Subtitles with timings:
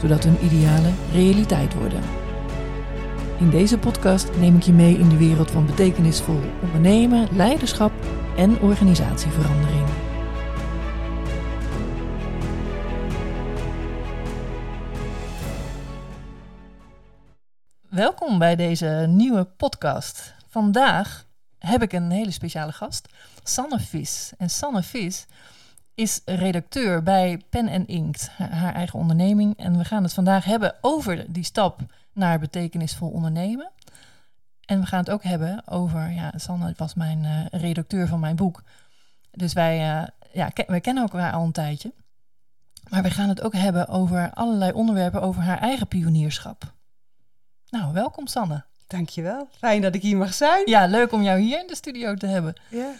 [0.00, 2.02] zodat hun idealen realiteit worden.
[3.38, 7.92] In deze podcast neem ik je mee in de wereld van betekenisvol ondernemen, leiderschap
[8.36, 9.88] en organisatieverandering.
[17.88, 20.34] Welkom bij deze nieuwe podcast.
[20.48, 21.26] Vandaag
[21.58, 23.08] heb ik een hele speciale gast,
[23.42, 24.32] Sanne Vis.
[24.38, 25.26] En Sanne Vis
[25.98, 29.56] is redacteur bij Pen en Inkt, haar eigen onderneming.
[29.56, 31.80] En we gaan het vandaag hebben over die stap
[32.12, 33.70] naar betekenisvol ondernemen.
[34.64, 38.36] En we gaan het ook hebben over, ja, Sanne was mijn uh, redacteur van mijn
[38.36, 38.62] boek.
[39.30, 41.92] Dus wij, uh, ja, wij kennen elkaar al een tijdje.
[42.88, 46.72] Maar we gaan het ook hebben over allerlei onderwerpen over haar eigen pionierschap.
[47.70, 48.64] Nou, welkom Sanne.
[48.86, 49.48] Dankjewel.
[49.58, 50.62] Fijn dat ik hier mag zijn.
[50.64, 52.54] Ja, leuk om jou hier in de studio te hebben.
[52.70, 52.90] Ja.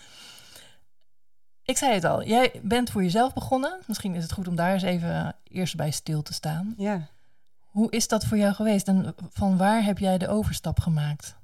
[1.69, 3.81] Ik zei het al, jij bent voor jezelf begonnen.
[3.87, 6.75] Misschien is het goed om daar eens even eerst bij stil te staan.
[6.77, 7.09] Ja.
[7.65, 11.37] Hoe is dat voor jou geweest en van waar heb jij de overstap gemaakt?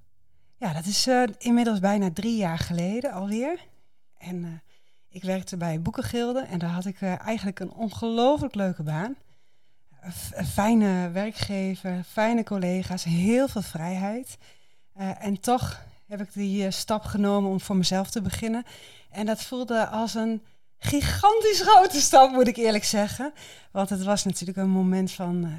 [0.57, 3.59] Ja, dat is uh, inmiddels bijna drie jaar geleden alweer.
[4.19, 4.49] En uh,
[5.09, 9.17] ik werkte bij Boekengilde en daar had ik uh, eigenlijk een ongelooflijk leuke baan.
[10.33, 14.39] Een fijne werkgever, fijne collega's, heel veel vrijheid.
[15.19, 18.65] en toch heb ik die stap genomen om voor mezelf te beginnen.
[19.15, 20.43] En dat voelde als een
[20.79, 23.33] gigantisch grote stap, moet ik eerlijk zeggen.
[23.73, 25.53] Want het was natuurlijk een moment van uh,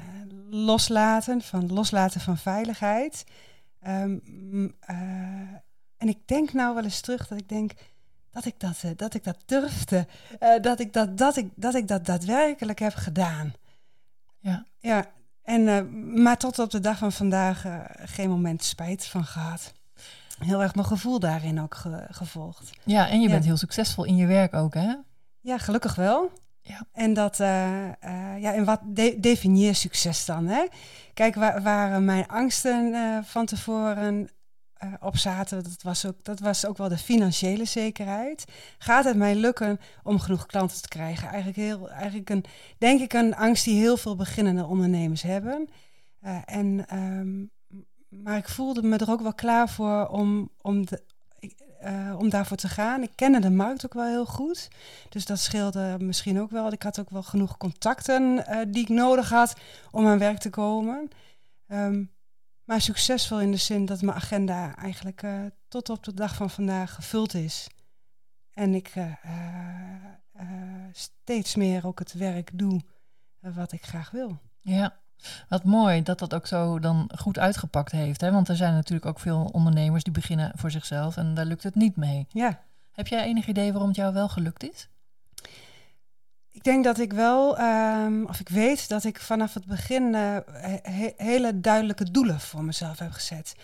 [0.50, 3.24] loslaten, van loslaten van veiligheid.
[3.86, 4.22] Um,
[4.90, 4.96] uh,
[5.96, 7.72] en ik denk nou wel eens terug dat ik denk
[8.30, 10.06] dat ik dat, uh, dat, ik dat durfde.
[10.60, 13.54] dat, ik dat, dat, ik, dat ik dat daadwerkelijk heb gedaan.
[14.38, 14.64] Ja.
[14.78, 15.06] ja
[15.42, 17.64] en, maar tot op de dag van vandaag
[18.04, 19.72] geen moment spijt van gehad
[20.38, 21.76] heel erg mijn gevoel daarin ook
[22.10, 22.70] gevolgd.
[22.84, 24.94] Ja, en je bent heel succesvol in je werk ook, hè?
[25.40, 26.30] Ja, gelukkig wel.
[26.60, 26.86] Ja.
[26.92, 30.46] En dat, uh, uh, ja, en wat de definieer succes dan?
[30.46, 30.66] Hè?
[31.14, 34.30] Kijk, waar, waar mijn angsten uh, van tevoren
[35.00, 38.44] op zaten, dat was, ook, dat was ook wel de financiële zekerheid.
[38.78, 41.28] Gaat het mij lukken om genoeg klanten te krijgen?
[41.28, 42.44] Eigenlijk, heel, eigenlijk een,
[42.78, 45.68] denk ik, een angst die heel veel beginnende ondernemers hebben.
[46.44, 47.50] en um,
[48.08, 51.02] maar ik voelde me er ook wel klaar voor om, om, de,
[51.82, 53.02] uh, om daarvoor te gaan.
[53.02, 54.68] Ik kende de markt ook wel heel goed.
[55.08, 56.72] Dus dat scheelde misschien ook wel.
[56.72, 59.56] Ik had ook wel genoeg contacten uh, die ik nodig had
[59.90, 61.08] om aan werk te komen.
[61.68, 62.14] Um,
[62.64, 66.50] maar succesvol in de zin dat mijn agenda eigenlijk uh, tot op de dag van
[66.50, 67.66] vandaag gevuld is.
[68.52, 68.92] En ik
[70.92, 72.80] steeds meer ook het werk doe
[73.40, 74.38] wat ik graag wil.
[74.60, 74.96] Ja.
[75.48, 78.20] Wat mooi dat dat ook zo dan goed uitgepakt heeft.
[78.20, 78.32] Hè?
[78.32, 81.74] Want er zijn natuurlijk ook veel ondernemers die beginnen voor zichzelf en daar lukt het
[81.74, 82.26] niet mee.
[82.28, 82.60] Ja.
[82.92, 84.88] Heb jij enig idee waarom het jou wel gelukt is?
[86.50, 90.36] Ik denk dat ik wel, um, of ik weet dat ik vanaf het begin uh,
[90.82, 93.54] he hele duidelijke doelen voor mezelf heb gezet.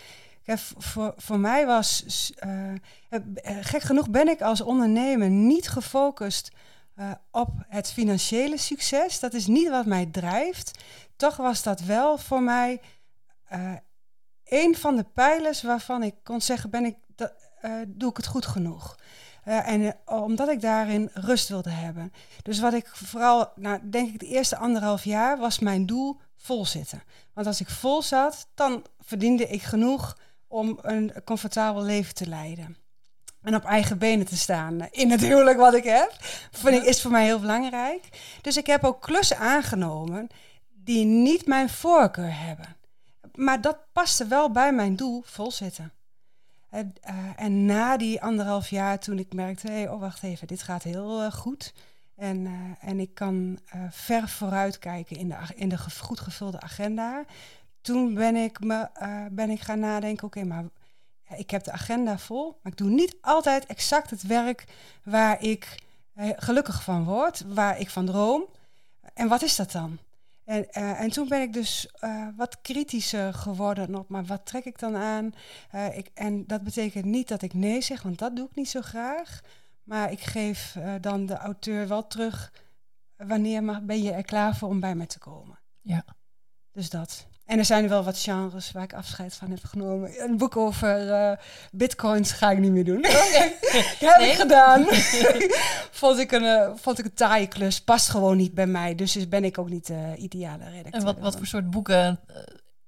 [0.43, 2.73] Kijk, voor, voor mij was, uh,
[3.61, 6.51] gek genoeg ben ik als ondernemer niet gefocust
[6.95, 9.19] uh, op het financiële succes.
[9.19, 10.79] Dat is niet wat mij drijft
[11.15, 12.81] toch was dat wel voor mij
[13.53, 13.73] uh,
[14.45, 18.27] een van de pijlers waarvan ik kon zeggen, ben ik, dat, uh, doe ik het
[18.27, 18.97] goed genoeg?
[19.47, 22.13] Uh, en omdat ik daarin rust wilde hebben.
[22.41, 26.65] Dus wat ik vooral, nou, denk ik, de eerste anderhalf jaar was mijn doel vol
[26.65, 27.03] zitten.
[27.33, 32.77] Want als ik vol zat, dan verdiende ik genoeg om een comfortabel leven te leiden.
[33.41, 36.15] En op eigen benen te staan in het huwelijk wat ik heb,
[36.51, 38.09] vind ik, is voor mij heel belangrijk.
[38.41, 40.27] Dus ik heb ook klussen aangenomen
[40.83, 42.75] die niet mijn voorkeur hebben.
[43.35, 45.91] Maar dat paste wel bij mijn doel vol zitten.
[46.69, 50.61] En, uh, en na die anderhalf jaar, toen ik merkte, hey, oh wacht even, dit
[50.61, 51.73] gaat heel uh, goed.
[52.15, 53.59] En, uh, en ik kan
[53.89, 57.25] ver vooruit kijken in de, in de goed gevulde agenda.
[57.81, 58.89] Toen ben ik, me,
[59.31, 60.63] ben ik gaan nadenken, oké, maar
[61.35, 64.65] ik heb de agenda vol, maar ik doe niet altijd exact het werk
[65.03, 65.79] waar ik
[66.35, 68.45] gelukkig van word, waar ik van droom.
[69.13, 69.99] En wat is dat dan?
[70.45, 74.65] En, uh, en toen ben ik dus uh, wat kritischer geworden op, maar wat trek
[74.65, 75.31] ik dan aan?
[75.75, 78.69] Uh, ik, en dat betekent niet dat ik nee zeg, want dat doe ik niet
[78.69, 79.41] zo graag.
[79.83, 82.51] Maar ik geef dan de auteur wel terug
[83.17, 85.59] wanneer mag, ben je er klaar voor om bij mij te komen.
[85.81, 86.05] Ja.
[86.71, 87.27] dus dat.
[87.45, 90.23] En er zijn wel wat genres waar ik afscheid van heb genomen.
[90.23, 91.31] Een boek over uh,
[91.71, 92.97] bitcoins ga ik niet meer doen.
[92.97, 93.55] Okay.
[93.99, 94.85] heb ik gedaan.
[96.01, 97.81] vond, ik een, uh, vond ik een taaie klus.
[97.81, 98.95] Past gewoon niet bij mij.
[98.95, 100.93] Dus ben ik ook niet de ideale redacteur.
[100.93, 102.19] En wat, wat voor soort boeken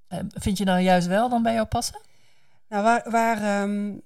[0.08, 2.00] uh, vind je nou juist wel dan bij jou passen?
[2.68, 4.02] Nou, waar, waar, um,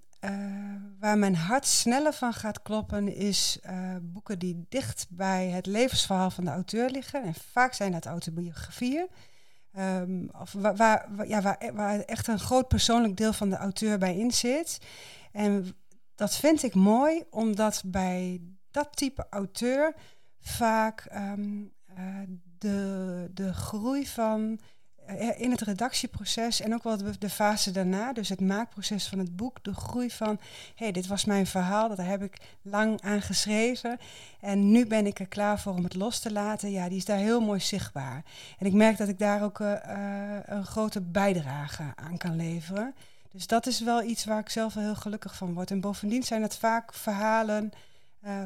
[0.98, 3.14] waar mijn hart sneller van gaat kloppen...
[3.14, 3.58] is
[4.02, 7.22] boeken die dicht bij het levensverhaal van de auteur liggen.
[7.22, 9.06] En vaak zijn dat autobiografieën.
[9.78, 14.16] Um, of waar, ja, waar, waar echt een groot persoonlijk deel van de auteur bij
[14.16, 14.78] in zit.
[15.32, 15.74] En
[16.14, 18.40] dat vind ik mooi, omdat bij
[18.70, 19.94] dat type auteur
[20.40, 22.20] vaak um, uh,
[22.58, 24.66] de, de groei van eh,
[25.18, 29.64] in het redactieproces en ook wel de, fase daarna, dus het maakproces van het boek,
[29.64, 30.40] de groei van,
[30.74, 33.98] hey, dit was mijn verhaal, dat heb ik lang aan geschreven
[34.40, 36.70] en nu ben ik er klaar voor om het los te laten.
[36.70, 38.24] Ja, die is daar heel mooi zichtbaar.
[38.58, 39.74] En ik merk dat ik daar ook uh,
[40.44, 42.94] een grote bijdrage aan kan leveren.
[43.30, 45.70] Dus dat is wel iets waar ik zelf wel heel gelukkig van word.
[45.70, 47.70] En bovendien zijn het vaak verhalen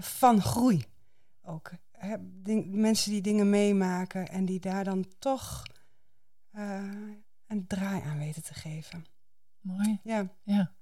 [0.00, 0.84] van groei
[1.44, 1.70] ook.
[2.66, 5.62] Mensen die dingen meemaken en die daar dan toch
[7.46, 9.04] een draai aan weten te geven.
[9.60, 10.00] Mooi.
[10.02, 10.28] Ja.
[10.42, 10.72] ja.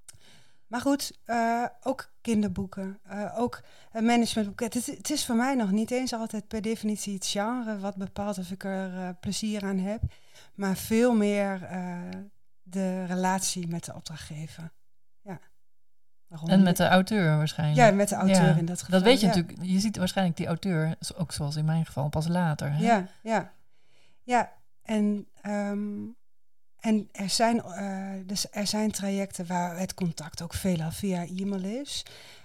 [0.66, 4.66] Maar goed, uh, ook kinderboeken, uh, ook managementboeken.
[4.66, 7.96] Het is, het is, voor mij nog niet eens altijd per definitie het genre wat
[7.96, 10.02] bepaalt of ik er plezier aan heb.
[10.54, 11.68] Maar veel meer
[12.62, 14.72] de relatie met de opdrachtgever.
[15.22, 15.40] Ja.
[16.26, 17.78] Waarom en met de auteur waarschijnlijk.
[17.78, 18.56] Ja, met de auteur ja.
[18.56, 18.98] in dat geval.
[18.98, 19.34] Dat weet je ja.
[19.34, 19.62] natuurlijk.
[19.62, 22.72] Je ziet waarschijnlijk die auteur, ook zoals in mijn geval, pas later.
[22.72, 22.84] Hè?
[22.84, 23.52] Ja, ja.
[24.22, 24.52] Ja,
[24.82, 26.16] en, um,
[26.82, 31.64] en er, zijn, uh, dus er zijn trajecten waar het contact ook veelal via e-mail
[31.64, 32.04] is.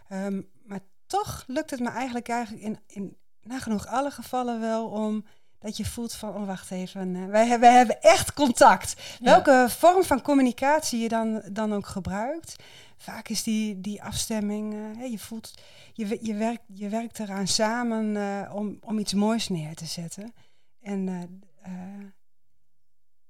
[0.10, 5.26] Um, maar toch lukt het me eigenlijk, eigenlijk in, in nagenoeg alle gevallen wel om
[5.60, 9.02] dat je voelt van, oh wacht even, uh, wij, hebben, wij hebben echt contact.
[9.20, 9.26] Ja.
[9.26, 12.56] Welke vorm van communicatie je dan, dan ook gebruikt.
[12.98, 15.54] Vaak is die, die afstemming, uh, je voelt,
[15.94, 20.34] je, je, werkt, je werkt eraan samen om, om iets moois neer te zetten.
[20.82, 21.06] En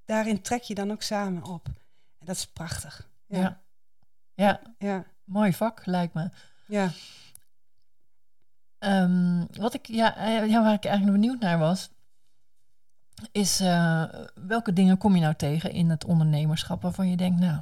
[0.08, 1.66] daarin trek je dan ook samen op.
[2.20, 3.10] En dat is prachtig.
[3.26, 3.40] Ja.
[3.40, 3.62] Ja.
[4.34, 4.62] ja.
[4.78, 5.06] ja.
[5.24, 6.30] Mooi vak, lijkt me.
[6.68, 6.92] Ja.
[8.80, 11.90] Um, wat ik, ja, ja, waar ik eigenlijk benieuwd naar was,
[13.32, 14.04] is uh,
[14.36, 17.62] welke dingen kom je nou tegen in het ondernemerschap waarvan je denkt, nou,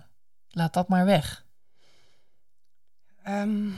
[0.50, 1.46] laat dat maar weg?
[3.28, 3.78] Um,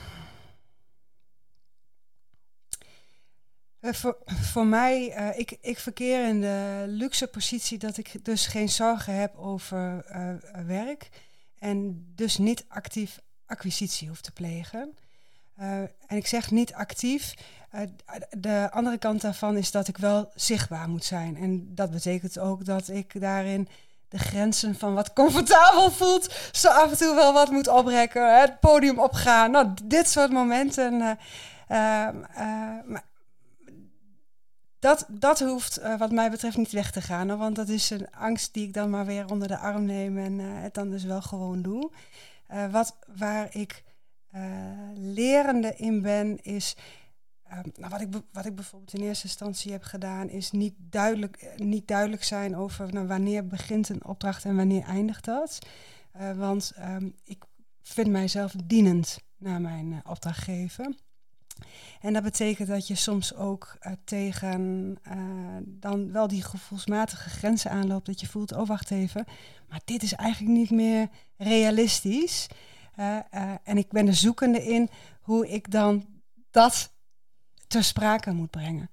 [3.81, 3.93] Uh,
[4.25, 9.15] voor, mij, uh, ik, ik verkeer in de luxe positie dat ik dus geen zorgen
[9.15, 10.33] heb over uh,
[10.65, 11.09] werk
[11.59, 14.97] en dus niet actief acquisitie hoef te plegen.
[15.55, 17.33] en ik zeg niet actief.
[18.29, 21.37] de andere kant daarvan is dat ik wel zichtbaar moet zijn.
[21.37, 23.67] En dat betekent ook dat ik daarin
[24.09, 28.59] de grenzen van wat comfortabel voelt, zo af en toe wel wat moet oprekken, het
[28.59, 29.51] podium opgaan.
[29.51, 31.17] Nou, dit soort momenten.
[31.67, 33.06] maar
[34.79, 37.37] dat, dat hoeft uh, wat mij betreft niet weg te gaan.
[37.37, 40.39] Want dat is een angst die ik dan maar weer onder de arm neem en
[40.39, 41.91] uh, het dan dus wel gewoon doe.
[42.51, 43.85] Uh, wat, waar ik
[44.93, 46.75] lerende in ben, is.
[47.49, 51.87] nou, wat, ik, wat ik bijvoorbeeld in eerste instantie heb gedaan, is niet duidelijk, niet
[51.87, 55.59] duidelijk zijn over nou, wanneer begint een opdracht en wanneer eindigt dat.
[56.35, 57.43] want um, ik
[57.81, 60.95] vind mijzelf dienend naar mijn opdrachtgever.
[62.01, 67.71] En dat betekent dat je soms ook uh, tegen uh, dan wel die gevoelsmatige grenzen
[67.71, 68.05] aanloopt.
[68.05, 69.25] Dat je voelt, oh wacht even,
[69.69, 72.47] maar dit is eigenlijk niet meer realistisch.
[72.99, 73.19] Uh,
[73.63, 74.89] en ik ben er zoekende in
[75.21, 76.05] hoe ik dan
[76.51, 76.93] dat
[77.67, 78.89] ter sprake moet brengen.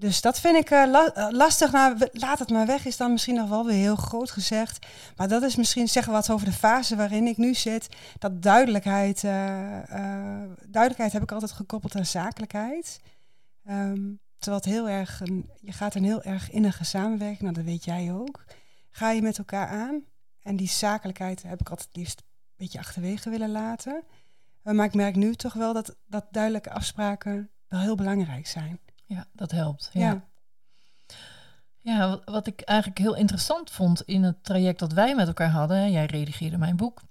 [0.00, 1.72] Dus dat vind ik la uh, lastig.
[1.72, 4.86] Nou, laat het maar weg is dan misschien nog wel weer heel groot gezegd.
[5.16, 7.88] Maar dat is misschien zeggen wat over de fase waarin ik nu zit.
[8.18, 9.30] Dat duidelijkheid, uh,
[10.66, 13.00] duidelijkheid heb ik altijd gekoppeld aan zakelijkheid.
[13.68, 15.22] Um, terwijl het heel erg,
[15.60, 18.44] je gaat een heel erg innige samenwerking, nou dat weet jij ook.
[18.90, 20.04] Ga je met elkaar aan.
[20.42, 24.02] En die zakelijkheid heb ik altijd liefst een beetje achterwege willen laten.
[24.62, 28.80] maar ik merk nu toch wel dat, dat duidelijke afspraken wel heel belangrijk zijn.
[29.14, 29.90] Ja, dat helpt.
[29.92, 30.22] Ja.
[31.80, 32.20] ja.
[32.24, 35.92] wat ik eigenlijk heel interessant vond in het traject dat wij met elkaar hadden.
[35.92, 37.02] Jij redigeerde mijn boek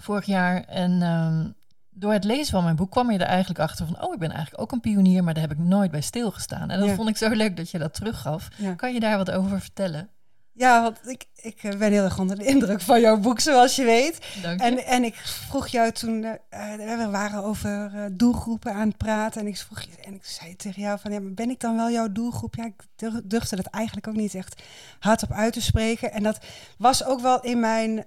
[0.00, 0.64] vorig jaar.
[0.64, 1.54] En um,
[1.90, 4.02] door het lezen van mijn boek kwam je er eigenlijk achter van...
[4.02, 6.70] oh, ik ben eigenlijk ook een pionier, maar daar heb ik nooit bij stilgestaan.
[6.70, 6.94] En dat ja.
[6.94, 8.48] vond ik zo leuk dat je dat teruggaf.
[8.56, 8.74] Ja.
[8.74, 10.08] Kan je daar wat over vertellen?
[10.52, 13.76] Ja, want ik, ik eh, ben heel erg onder de indruk van jouw boek, zoals
[13.76, 14.18] je weet.
[14.42, 14.66] Dank je.
[14.66, 19.40] En, en ik vroeg jou toen, eh, eh, we waren over doelgroepen aan het praten.
[19.40, 21.76] En ik vroeg je, en ik zei tegen jou van, ja, maar ben ik dan
[21.76, 22.54] wel jouw doelgroep?
[22.54, 24.62] Ja, ik dur- durfde dat eigenlijk ook niet echt
[24.98, 26.12] hardop uit te spreken.
[26.12, 26.38] En dat
[26.78, 28.04] was ook wel in mijn,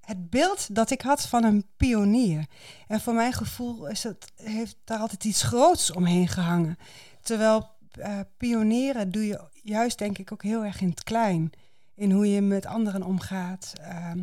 [0.00, 2.46] het beeld dat ik had van een pionier.
[2.86, 6.78] En voor mijn gevoel is het, heeft daar altijd iets groots omheen gehangen.
[7.22, 11.50] Terwijl eh, pionieren doe je juist denk ik ook heel erg in het klein.
[11.94, 13.72] In hoe je met anderen omgaat.
[13.80, 14.20] ehm,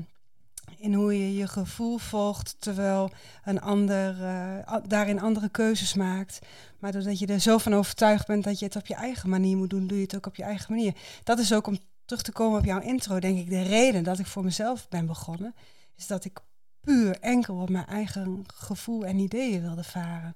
[0.77, 3.11] in hoe je je gevoel volgt terwijl
[3.43, 6.39] een ander eh, daarin andere keuzes maakt.
[6.79, 9.57] Maar doordat je er zo van overtuigd bent dat je het op je eigen manier
[9.57, 10.93] moet doen, doe je het ook op je eigen manier.
[11.23, 14.19] Dat is ook om terug te komen op jouw intro, denk ik, de reden dat
[14.19, 15.55] ik voor mezelf ben begonnen.
[15.95, 16.39] Is dat ik
[16.81, 20.35] puur enkel op mijn eigen gevoel en ideeën wilde varen.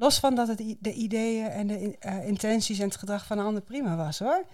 [0.00, 3.44] Los van dat het de ideeën en de eh, intenties en het gedrag van een
[3.44, 4.44] ander prima was hoor.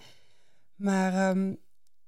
[0.75, 1.53] Maar, ehm,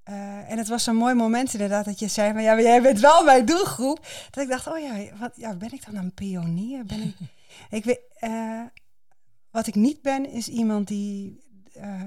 [0.02, 2.82] eh, en het was zo'n mooi moment inderdaad dat je zei van ja, maar jij
[2.82, 4.06] bent wel mijn doelgroep.
[4.30, 6.84] Dat ik dacht, oh ja, wat, ja ben ik dan een pionier?
[6.84, 7.16] Ben ik,
[7.78, 8.62] ik weet, eh,
[9.50, 11.46] wat ik niet ben, is iemand die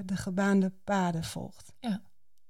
[0.06, 1.74] de gebaande paden volgt.
[1.80, 2.02] Ja.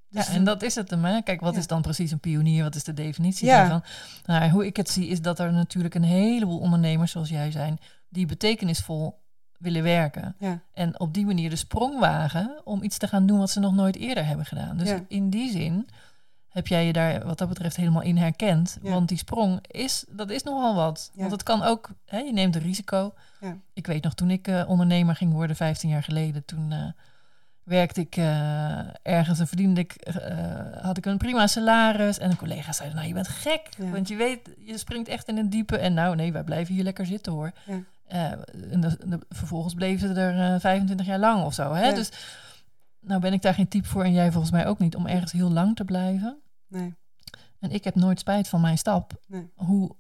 [0.09, 1.03] Dus ja, en dat is het hem.
[1.05, 1.21] Hè?
[1.21, 1.59] Kijk, wat Ja.
[1.59, 2.63] is dan precies een pionier?
[2.63, 3.57] Wat is de definitie Ja.
[3.59, 3.83] daarvan?
[4.25, 7.79] Nou, hoe ik het zie, is dat er natuurlijk een heleboel ondernemers zoals jij zijn,
[8.11, 9.19] die betekenisvol
[9.57, 10.35] willen werken.
[10.39, 13.59] Ja, En op die manier de sprong wagen om iets te gaan doen wat ze
[13.59, 14.77] nog nooit eerder hebben gedaan.
[14.77, 15.03] Dus Ja.
[15.07, 15.87] in die zin
[16.49, 18.77] heb jij je daar wat dat betreft helemaal in herkend.
[18.81, 18.89] Ja.
[18.91, 21.11] Want die sprong is, dat is nogal wat.
[21.15, 23.13] Want het kan ook, hè, je neemt een risico.
[23.39, 23.57] Ja.
[23.73, 26.85] Ik weet nog, toen ik eh, ondernemer ging worden, 15 jaar geleden, toen eh,
[27.63, 29.95] werkte ik eh, ergens en verdiende ik,
[30.81, 32.17] had ik een prima salaris.
[32.17, 35.37] En een collega zei, nou je bent gek, want je weet, je springt echt in
[35.37, 35.77] het diepe.
[35.77, 37.51] En nou nee, wij blijven hier lekker zitten hoor.
[38.11, 38.31] Eh,
[38.71, 41.73] en de, de- vervolgens bleven ze er eh, 25 jaar lang of zo.
[41.73, 41.87] Hè?
[41.87, 41.93] Ja.
[41.95, 42.09] Dus
[42.99, 45.31] nou ben ik daar geen type voor en jij volgens mij ook niet om ergens
[45.31, 46.41] heel lang te blijven.
[46.67, 46.95] nee,
[47.59, 49.13] En ik heb nooit spijt van mijn stap.
[49.27, 49.51] Nee.
[49.55, 49.95] Hoe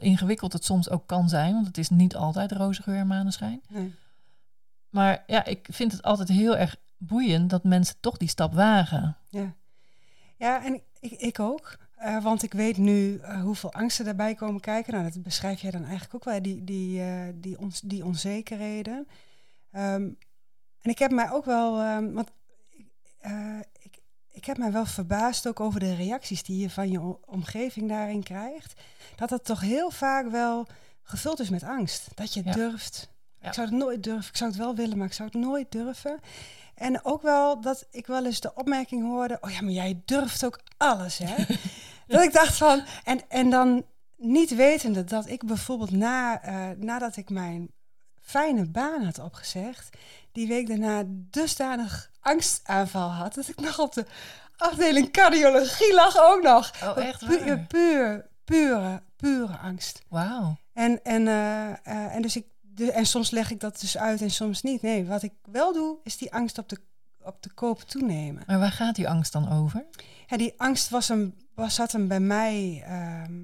[0.00, 3.60] ingewikkeld het soms ook kan zijn, want het is niet altijd roze geur en maneschijn.
[3.68, 3.94] nee.
[4.88, 9.16] Maar ja, ik vind het altijd heel erg boeiend dat mensen toch die stap wagen.
[9.28, 9.54] Ja,
[10.36, 11.76] ja en ik, ik ook.
[12.04, 14.92] Eh, want ik weet nu eh, hoeveel angsten daarbij komen kijken.
[14.92, 19.08] Nou, dat beschrijf jij dan eigenlijk ook wel, die, die, eh, die, die onzekerheden.
[19.70, 20.02] Ehm,
[20.80, 22.30] en ik heb mij ook wel, ehm, want
[23.82, 23.98] ik,
[24.30, 28.22] ik heb mij wel verbaasd ook over de reacties die je van je omgeving daarin
[28.22, 28.80] krijgt.
[29.16, 30.66] Dat het toch heel vaak wel
[31.02, 32.08] gevuld is met angst.
[32.14, 32.52] Dat je Ja.
[32.52, 33.08] durft.
[33.40, 33.48] Ja.
[33.48, 34.28] Ik zou het nooit durven.
[34.30, 36.20] Ik zou het wel willen, maar ik zou het nooit durven.
[36.74, 40.44] En ook wel dat ik wel eens de opmerking hoorde: Oh ja, maar jij durft
[40.44, 41.34] ook alles, hè?
[42.06, 42.84] dat ik dacht van.
[43.04, 43.84] En, en dan
[44.16, 47.70] niet wetende dat ik bijvoorbeeld na, eh, nadat ik mijn
[48.20, 49.96] fijne baan had opgezegd,
[50.32, 54.06] die week daarna dusdanig angstaanval had, dat ik nog op de
[54.56, 56.72] afdeling cardiologie lag ook nog.
[56.82, 57.60] Oh, echt waar?
[57.66, 60.02] puur, pure, pure angst.
[60.08, 60.56] Wauw.
[60.72, 64.20] En, en, eh, eh, en, dus ik, de, en soms leg ik dat dus uit
[64.20, 64.82] en soms niet.
[64.82, 66.80] Nee, wat ik wel doe, is die angst op de,
[67.24, 68.42] op de koop toenemen.
[68.46, 69.84] Maar waar gaat die angst dan over?
[70.26, 73.42] Ja, die angst was hem, was, zat hem bij mij, ehm,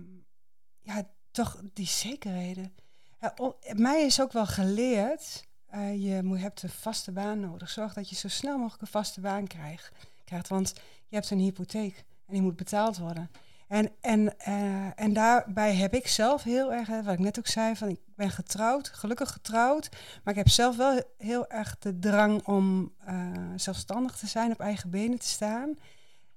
[0.80, 2.72] ja, toch die zekerheden.
[3.20, 7.68] Ja, o- mij is ook wel geleerd, eh, je moet, hebt een vaste baan nodig.
[7.70, 9.90] Zorg dat je zo snel mogelijk een vaste baan krijgt.
[10.24, 10.72] krijgt want
[11.08, 13.30] je hebt een hypotheek en die moet betaald worden.
[13.70, 17.76] En, en, eh, en daarbij heb ik zelf heel erg, wat ik net ook zei,
[17.76, 19.88] van ik ben getrouwd, gelukkig getrouwd.
[20.24, 23.14] Maar ik heb zelf wel heel erg de drang om eh,
[23.56, 25.78] zelfstandig te zijn, op eigen benen te staan.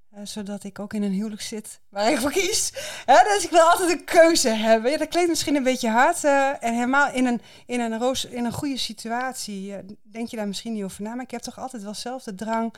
[0.10, 2.72] Eh, zodat ik ook in een huwelijk zit waar ik voor kies.
[3.06, 4.92] Dus ik wil altijd een keuze hebben.
[4.92, 6.24] Ja, dat klinkt misschien een beetje hard.
[6.24, 10.74] en helemaal in een, in, een roos, in een goede situatie denk je daar misschien
[10.74, 11.14] niet over na.
[11.14, 12.74] Maar ik heb toch altijd wel zelf de drang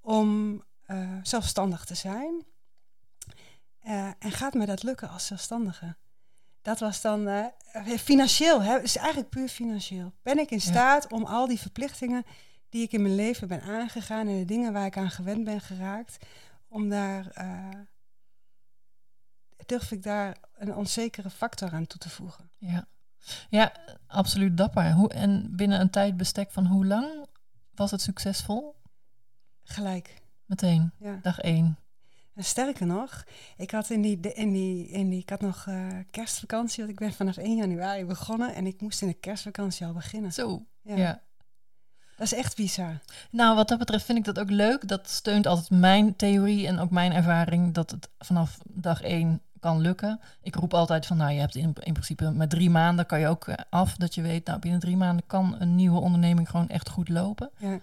[0.00, 0.62] om
[1.22, 2.44] zelfstandig te zijn.
[3.82, 5.96] Eh, en gaat me dat lukken als zelfstandige?
[6.62, 7.46] Dat was dan eh,
[7.98, 8.72] financieel, hè?
[8.72, 10.12] Het is eigenlijk puur financieel.
[10.22, 10.62] Ben ik in Ja.
[10.64, 12.24] staat om al die verplichtingen
[12.68, 15.60] die ik in mijn leven ben aangegaan en de dingen waar ik aan gewend ben
[15.60, 16.26] geraakt,
[16.68, 17.68] om daar, eh,
[19.66, 22.50] durf ik daar een onzekere factor aan toe te voegen?
[22.58, 22.86] Ja,
[23.48, 23.72] ja
[24.06, 24.92] absoluut dapper.
[24.92, 27.26] Hoe, en binnen een tijdbestek van hoe lang
[27.74, 28.74] was het succesvol?
[29.64, 31.18] Gelijk, Meteen, ja.
[31.22, 31.76] dag één.
[32.34, 33.24] En sterker nog,
[33.56, 36.98] ik had in die, in die, in die ik had nog eh, kerstvakantie, want ik
[36.98, 40.32] ben vanaf 1 januari begonnen en ik moest in de kerstvakantie al beginnen.
[40.32, 41.22] Zo, Ja, ja.
[42.16, 43.00] Dat is echt bizar.
[43.30, 44.88] Nou, wat dat betreft vind ik dat ook leuk.
[44.88, 49.80] Dat steunt altijd mijn theorie en ook mijn ervaring dat het vanaf dag één kan
[49.80, 50.20] lukken.
[50.42, 53.26] Ik roep altijd van, nou, je hebt in, in principe met drie maanden kan je
[53.28, 56.68] ook eh, af dat je weet, nou, binnen drie maanden kan een nieuwe onderneming gewoon
[56.68, 57.50] echt goed lopen.
[57.58, 57.80] Ja,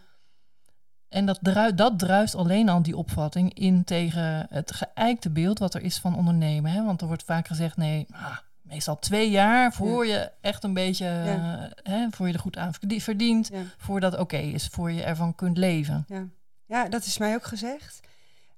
[1.10, 5.74] En dat, druist, dat druist alleen al die opvatting in tegen het geëikte beeld wat
[5.74, 6.72] er is van ondernemen.
[6.72, 6.84] Hè?
[6.86, 11.06] Want er wordt vaak gezegd, nee, ah, meestal twee jaar voor je echt een beetje,
[11.06, 11.60] Ja.
[11.86, 13.62] eh, hè, voor je er goed aan verdie- verdient, Ja.
[13.78, 16.06] voordat oké is, voor je ervan kunt leven.
[16.08, 16.24] Ja.
[16.66, 18.00] ja, dat is mij ook gezegd.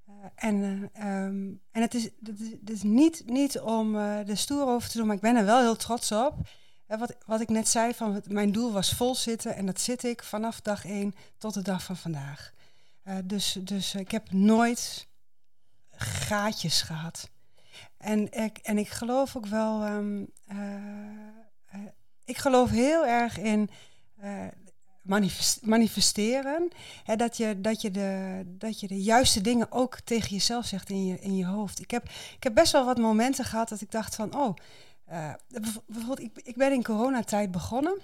[0.06, 0.12] Eh,
[0.48, 1.34] en eh, ehm,
[1.72, 4.96] en het is, het is, het is niet, niet om eh de stoer over te
[4.98, 6.34] doen, maar ik ben er wel heel trots op.
[6.98, 10.22] Wat, wat ik net zei, van mijn doel was vol zitten en dat zit ik
[10.22, 12.52] vanaf dag één tot de dag van vandaag.
[13.02, 15.06] Eh, dus dus ik heb nooit
[15.96, 17.30] gaatjes gehad.
[17.96, 20.76] En ik, en ik geloof ook wel, ehm, eh,
[21.66, 21.80] eh,
[22.24, 23.70] ik geloof heel erg in
[25.02, 26.68] manifest- manifesteren.
[27.04, 30.88] Hè, dat, je, dat, je de, dat je de juiste dingen ook tegen jezelf zegt
[30.88, 31.80] in je, in je hoofd.
[31.80, 32.04] Ik heb,
[32.36, 34.56] ik heb best wel wat momenten gehad dat ik dacht van, oh,
[35.12, 38.00] eh, bijv- bijvoorbeeld, ik, ik ben in coronatijd begonnen.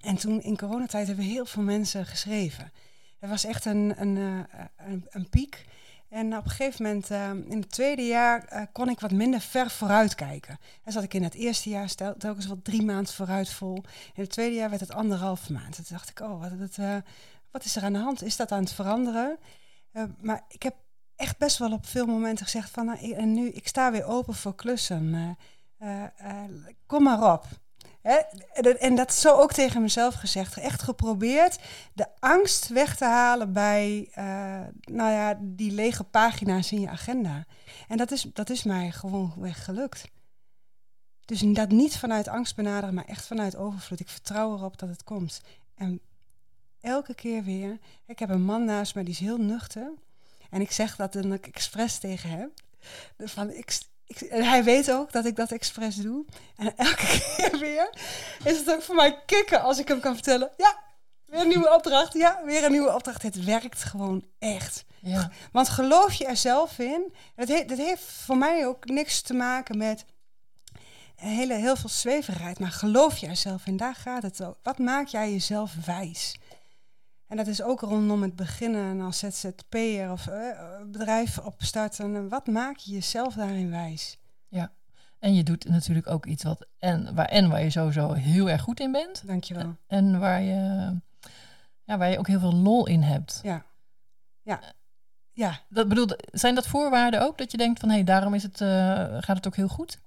[0.00, 2.72] En toen in coronatijd hebben heel veel mensen geschreven.
[3.18, 5.64] Er was echt een, een, eh, een, een piek.
[6.08, 9.70] En op een gegeven moment, eh, in het tweede jaar, kon ik wat minder ver
[9.70, 10.58] vooruit kijken.
[10.84, 13.76] En zat ik in het eerste jaar stel, telkens wat drie maanden vooruit vol.
[14.14, 15.74] In het tweede jaar werd het anderhalve maand.
[15.74, 16.76] Toen dacht ik, oh, wat,
[17.50, 18.22] wat, is er aan de hand?
[18.22, 19.38] Is dat aan het veranderen?
[20.20, 20.74] Maar ik heb
[21.16, 24.34] echt best wel op veel momenten gezegd van, nou, en nu, ik sta weer open
[24.34, 25.36] voor klussen.
[25.82, 26.50] Eh, eh,
[26.86, 27.44] kom maar op.
[28.02, 28.16] Hè?
[28.72, 30.56] En dat- zo ook tegen mezelf gezegd.
[30.56, 31.58] Echt geprobeerd
[31.92, 34.24] de angst weg te halen bij eh,
[34.80, 37.44] nou ja, die lege pagina's in je agenda.
[37.88, 40.04] En dat is, dat is mij gewoon weg gelukt.
[41.24, 44.00] Dus dat niet vanuit angst benaderen, maar echt vanuit overvloed.
[44.00, 45.40] Ik vertrouw erop dat het komt.
[45.74, 46.00] En
[46.80, 47.78] elke keer weer.
[48.06, 49.92] Ik heb een man naast me die is heel nuchter.
[50.50, 52.52] En ik zeg dat dan ik expres tegen hem.
[53.18, 53.78] Van, ik,
[54.18, 56.24] ik, hij weet ook dat ik dat expres doe.
[56.56, 57.90] En elke keer weer
[58.44, 60.50] is het ook voor mij kicken als ik hem kan vertellen.
[60.56, 60.78] Ja,
[61.26, 62.12] weer een nieuwe opdracht.
[62.12, 63.22] Ja, weer een nieuwe opdracht.
[63.22, 64.84] Het werkt gewoon echt.
[65.00, 67.14] Ja, Want geloof je er zelf in?
[67.36, 70.04] Dat, he, dat heeft voor mij ook niks te maken met
[71.14, 72.58] hele, heel veel zweverigheid.
[72.58, 73.76] Maar geloof je er zelf in?
[73.76, 74.56] Daar gaat het ook.
[74.62, 76.36] Wat maak jij jezelf wijs?
[77.32, 82.28] En dat is ook rondom het beginnen als ZZP'er of eh, bedrijf opstarten.
[82.28, 84.20] Wat maak je jezelf daarin wijs?
[85.18, 88.62] en je doet natuurlijk ook iets wat en waar, en waar je sowieso heel erg
[88.62, 89.26] goed in bent.
[89.26, 89.76] Dankjewel.
[89.86, 90.92] En waar je,
[91.84, 93.40] ja, waar je ook heel veel lol in hebt.
[93.42, 93.64] Ja.
[94.42, 94.60] Ja.
[95.32, 95.60] Ja.
[95.68, 97.38] Dat bedoel, zijn dat voorwaarden ook?
[97.38, 98.68] Dat je denkt van hé, hey, daarom is het, eh,
[99.20, 99.98] gaat het ook heel goed?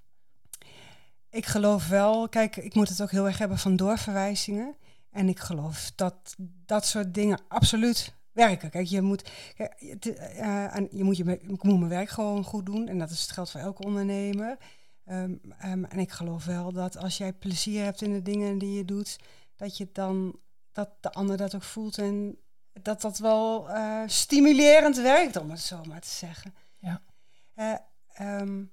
[1.29, 4.75] Ik geloof wel, kijk, ik moet het ook heel erg hebben van doorverwijzingen.
[5.15, 8.69] En ik geloof dat dat soort dingen absoluut werken.
[8.69, 9.73] Kijk, je moet, kijk,
[10.06, 12.88] eh, je, moet je, ik moet mijn werk gewoon goed doen.
[12.88, 14.58] En dat is het geldt voor elke ondernemer.
[15.06, 18.78] Ehm, ehm, en ik geloof wel dat als jij plezier hebt in de dingen die
[18.78, 19.19] je doet,
[19.56, 20.39] dat je dan
[20.71, 22.38] dat de ander dat ook voelt en
[22.73, 26.56] dat dat wel eh, stimulerend werkt, om het zo maar te zeggen.
[26.78, 27.01] Ja.
[27.54, 27.75] Eh,
[28.13, 28.63] ehm,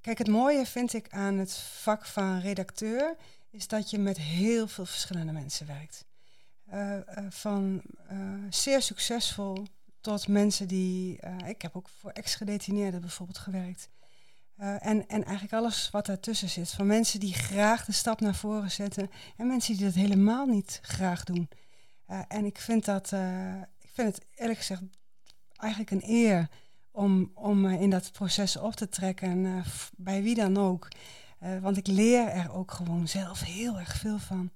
[0.00, 3.16] kijk, het mooie vind ik aan het vak van redacteur
[3.54, 6.04] is dat je met heel veel verschillende mensen werkt.
[6.64, 8.18] Eh, eh, van eh,
[8.50, 9.66] zeer succesvol
[10.00, 11.18] tot mensen die.
[11.46, 13.88] ik heb ook voor ex-gedetineerden bijvoorbeeld gewerkt.
[14.56, 16.70] En, en eigenlijk alles wat daartussen zit.
[16.70, 20.78] Van mensen die graag de stap naar voren zetten en mensen die dat helemaal niet
[20.82, 21.48] graag doen.
[22.28, 23.12] En ik vind dat,
[23.80, 24.82] ik vind het eerlijk gezegd
[25.56, 26.48] eigenlijk een eer
[26.90, 29.64] om, om in dat proces op te trekken,
[29.96, 30.88] bij wie dan ook.
[31.44, 34.50] Eh, want ik leer er ook gewoon zelf heel erg veel van.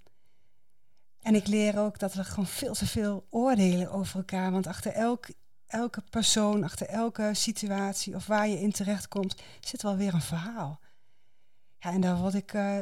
[1.20, 4.50] En ik leer ook dat we gewoon veel te veel oordelen over elkaar.
[4.50, 5.26] Want achter elk,
[5.66, 10.80] elke persoon, achter elke situatie of waar je in terechtkomt, zit wel weer een verhaal.
[11.78, 12.78] Ja, en daar word ik, eh,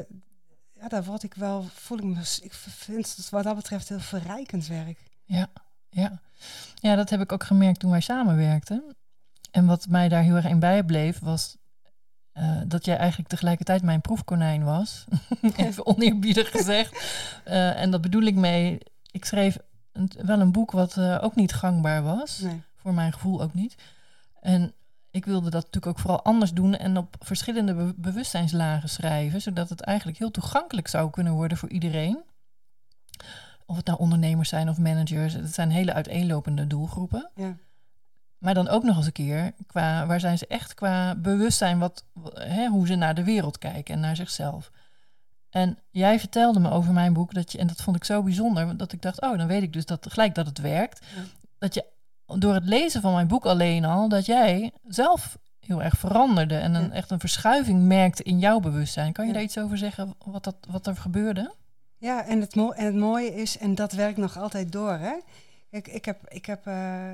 [0.73, 3.99] ja, daar word ik wel, voel ik me, ik vind het wat dat betreft heel
[3.99, 4.99] verrijkend werk.
[5.23, 5.49] Ja,
[5.89, 6.21] ja.
[6.75, 8.95] ja, dat heb ik ook gemerkt toen wij samenwerkten.
[9.51, 11.57] En wat mij daar heel erg in bijbleef was
[12.37, 15.05] eh, dat jij eigenlijk tegelijkertijd mijn proefkonijn was.
[15.55, 17.03] Even oneerbiedig gezegd.
[17.43, 18.77] Eh, en dat bedoel ik mee,
[19.11, 19.57] ik schreef
[19.91, 22.39] een, wel een boek wat eh, ook niet gangbaar was.
[22.39, 22.61] Nee.
[22.75, 23.75] Voor mijn gevoel ook niet.
[24.41, 24.73] En
[25.11, 29.69] ik wilde dat natuurlijk ook vooral anders doen en op verschillende be- bewustzijnslagen schrijven, zodat
[29.69, 32.23] het eigenlijk heel toegankelijk zou kunnen worden voor iedereen.
[33.65, 37.29] Of het nou ondernemers zijn of managers, het zijn hele uiteenlopende doelgroepen.
[37.35, 37.55] Ja.
[38.37, 42.03] Maar dan ook nog eens een keer, qua, waar zijn ze echt qua bewustzijn, wat,
[42.33, 44.71] hè, hoe ze naar de wereld kijken en naar zichzelf.
[45.49, 48.77] En jij vertelde me over mijn boek, dat je, en dat vond ik zo bijzonder,
[48.77, 51.05] dat ik dacht, oh, dan weet ik dus dat, gelijk dat het werkt.
[51.15, 51.21] Ja.
[51.57, 51.85] Dat je
[52.39, 56.73] door het lezen van mijn boek alleen al, dat jij zelf heel erg veranderde en
[56.73, 56.91] een, Ja.
[56.91, 59.13] echt een verschuiving merkte in jouw bewustzijn.
[59.13, 59.37] Kan je Ja.
[59.37, 61.53] daar iets over zeggen, wat, dat, wat er gebeurde?
[61.97, 65.13] Ja, en het, en het mooie is, en dat werkt nog altijd door, hè.
[65.69, 67.11] Ik, ik heb, ik heb uh,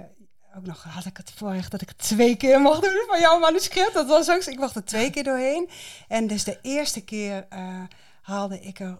[0.56, 3.94] ook nog, had ik het voorrecht dat ik twee keer mocht doen van jouw manuscript.
[3.94, 5.70] Dat was ook, ik mocht er twee keer doorheen.
[6.08, 7.84] En dus de eerste keer uh,
[8.22, 9.00] haalde ik er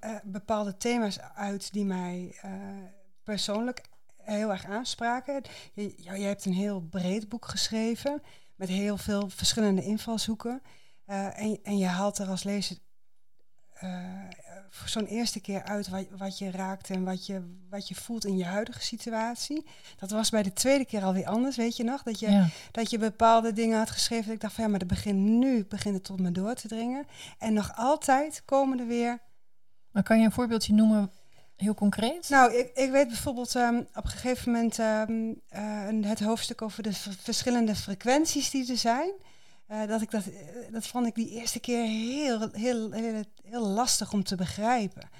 [0.00, 2.36] uh, bepaalde thema's uit die mij
[3.24, 3.82] persoonlijk
[4.16, 5.42] heel erg aanspraken.
[5.96, 8.22] Jij hebt een heel breed boek geschreven
[8.56, 10.62] met heel veel verschillende invalshoeken.
[11.06, 12.76] en, en je haalt er als lezer
[14.86, 18.36] zo'n eerste keer uit wat, wat je raakt en wat je, wat je voelt in
[18.36, 19.66] je huidige situatie.
[19.96, 22.02] Dat was bij de tweede keer alweer anders, weet je nog?
[22.02, 24.24] Dat je, dat je bepaalde dingen had geschreven.
[24.24, 26.68] Dat ik dacht van ja, maar dat begint nu, begint het tot me door te
[26.68, 27.06] dringen.
[27.38, 29.20] En nog altijd komen er weer.
[29.90, 31.10] Maar kan je een voorbeeldje noemen,
[31.56, 32.28] heel concreet?
[32.28, 35.40] Nou, ik, ik weet bijvoorbeeld um, op een gegeven moment um,
[36.00, 39.10] uh, het hoofdstuk over de verschillende frequenties die er zijn.
[39.72, 40.34] Uh, dat ik dat, uh,
[40.70, 45.10] dat vond ik die eerste keer heel, heel, heel, heel lastig om te begrijpen.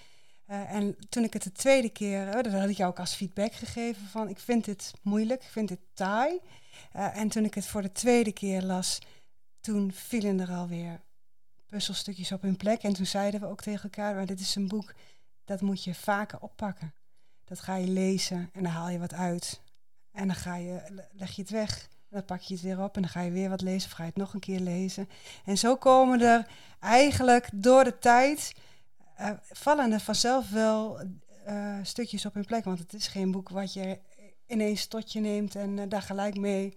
[0.46, 3.52] Uh, en toen ik het de tweede keer, dat had ik jou ook als feedback
[3.52, 6.38] gegeven van ik vind dit moeilijk, ik vind dit taai.
[6.92, 8.98] en toen ik het voor de tweede keer las,
[9.60, 11.00] toen vielen er alweer
[11.66, 12.82] puzzelstukjes op hun plek.
[12.82, 14.94] En toen zeiden we ook tegen elkaar, maar dit is een boek,
[15.44, 16.94] dat moet je vaker oppakken.
[17.44, 19.60] Dat ga je lezen en dan haal je wat uit.
[20.12, 23.02] En dan ga je, leg je het weg dan pak je het weer op en
[23.02, 25.08] dan ga je weer wat lezen of ga je het nog een keer lezen.
[25.44, 26.46] En zo komen er
[26.80, 28.54] eigenlijk door de tijd,
[29.20, 31.00] uh, vallen er vanzelf wel
[31.48, 32.64] uh, stukjes op hun plek.
[32.64, 33.98] Want het is geen boek wat je
[34.46, 36.76] ineens tot je neemt en uh, daar gelijk mee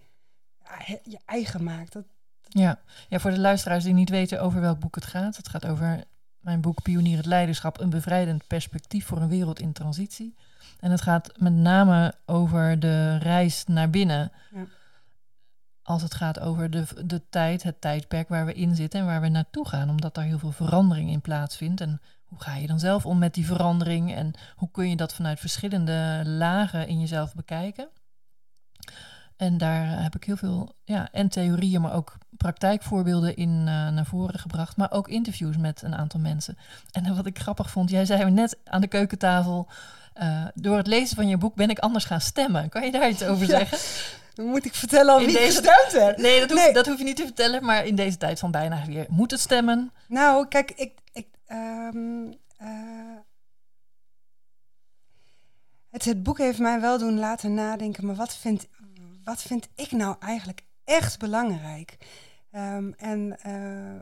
[1.04, 1.93] je eigen maakt.
[1.93, 2.06] Dat,
[2.41, 2.80] ja.
[3.10, 5.38] ja, voor de luisteraars die niet weten over welk boek het gaat.
[5.38, 6.04] Het gaat over
[6.39, 10.36] mijn boek Pionier het Leiderschap, een bevrijdend perspectief voor een wereld in transitie.
[10.80, 14.32] En het gaat met name over de reis naar binnen.
[14.52, 14.65] Ja
[15.86, 19.21] als het gaat over de, de tijd, het tijdperk waar we in zitten en waar
[19.21, 21.82] we naartoe gaan, omdat daar heel veel verandering in plaatsvindt.
[21.82, 25.13] En hoe ga je dan zelf om met die verandering en hoe kun je dat
[25.13, 27.88] vanuit verschillende lagen in jezelf bekijken?
[29.38, 34.06] En daar heb ik heel veel, ja, en theorieën, maar ook praktijkvoorbeelden in uh, naar
[34.06, 34.78] voren gebracht.
[34.78, 36.58] Maar ook interviews met een aantal mensen.
[36.91, 39.67] En wat ik grappig vond, jij zei net aan de keukentafel,
[40.21, 42.69] uh, door het lezen van je boek ben ik anders gaan stemmen.
[42.69, 43.78] Kan je daar iets over zeggen?
[44.36, 45.39] Dan moet ik vertellen wie deze...
[45.39, 46.17] gestemd heb.
[46.17, 47.65] Nee dat, hoef, dat hoef je niet te vertellen.
[47.65, 49.91] Maar in deze tijd van bijna weer moet het stemmen.
[50.08, 50.93] Nou, kijk, ik...
[51.13, 53.17] ik um, uh,
[55.89, 58.06] het, het boek heeft mij wel doen laten nadenken.
[58.06, 58.67] Maar wat vind,
[59.24, 61.98] wat vind ik nou eigenlijk echt belangrijk?
[62.52, 63.38] Um, en...
[63.45, 63.95] Uh,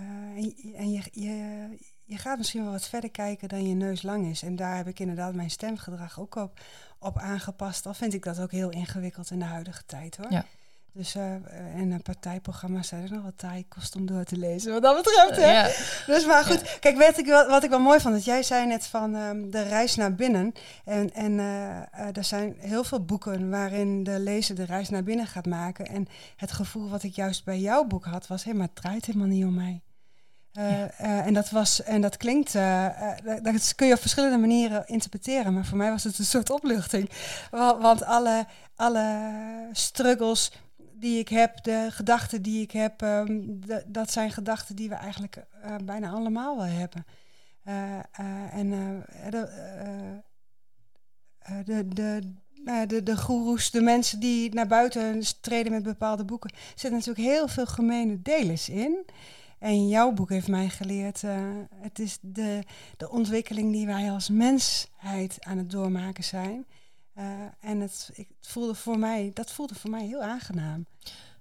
[0.00, 1.68] uh, en je, je,
[2.10, 4.42] je gaat misschien wel wat verder kijken dan je neus lang is.
[4.42, 6.60] En daar heb ik inderdaad mijn stemgedrag ook op,
[6.98, 7.86] op aangepast.
[7.86, 10.32] Al vind ik dat ook heel ingewikkeld in de huidige tijd hoor.
[10.32, 10.44] Ja.
[10.92, 11.32] Dus uh,
[11.74, 14.96] en een partijprogramma zijn er nog wat taai kost om door te lezen, wat dat
[14.96, 15.36] betreft.
[15.36, 15.50] Hè?
[15.50, 15.68] Ja.
[16.06, 18.66] Dus maar goed, kijk, weet ik wat, wat ik wel mooi vond, dat jij zei
[18.66, 20.52] net van um, de reis naar binnen.
[20.84, 25.02] En, en uh, uh, er zijn heel veel boeken waarin de lezer de reis naar
[25.02, 25.86] binnen gaat maken.
[25.86, 29.06] En het gevoel wat ik juist bij jouw boek had, was, hé, maar het draait
[29.06, 29.80] helemaal niet om mij.
[30.58, 32.88] Uh, uh, en dat was en dat klinkt, uh,
[33.42, 37.10] dat kun je op verschillende manieren interpreteren, maar voor mij was het een soort opluchting.
[37.80, 39.32] Want alle, alle
[39.72, 40.52] struggles
[40.92, 45.44] die ik heb, de gedachten die ik heb, de, dat zijn gedachten die we eigenlijk
[45.84, 47.06] bijna allemaal wel hebben.
[48.52, 48.70] en
[49.30, 49.48] de,
[51.64, 56.92] de, de, de, de goeroes, de mensen die naar buiten treden met bepaalde boeken, zitten
[56.92, 59.04] natuurlijk heel veel gemene delers in.
[59.60, 61.40] En jouw boek heeft mij geleerd, uh,
[61.74, 62.62] het is de,
[62.96, 66.66] de ontwikkeling die wij als mensheid aan het doormaken zijn.
[67.14, 67.24] Uh,
[67.60, 70.86] en het, ik, het, voelde voor mij, dat voelde voor mij heel aangenaam.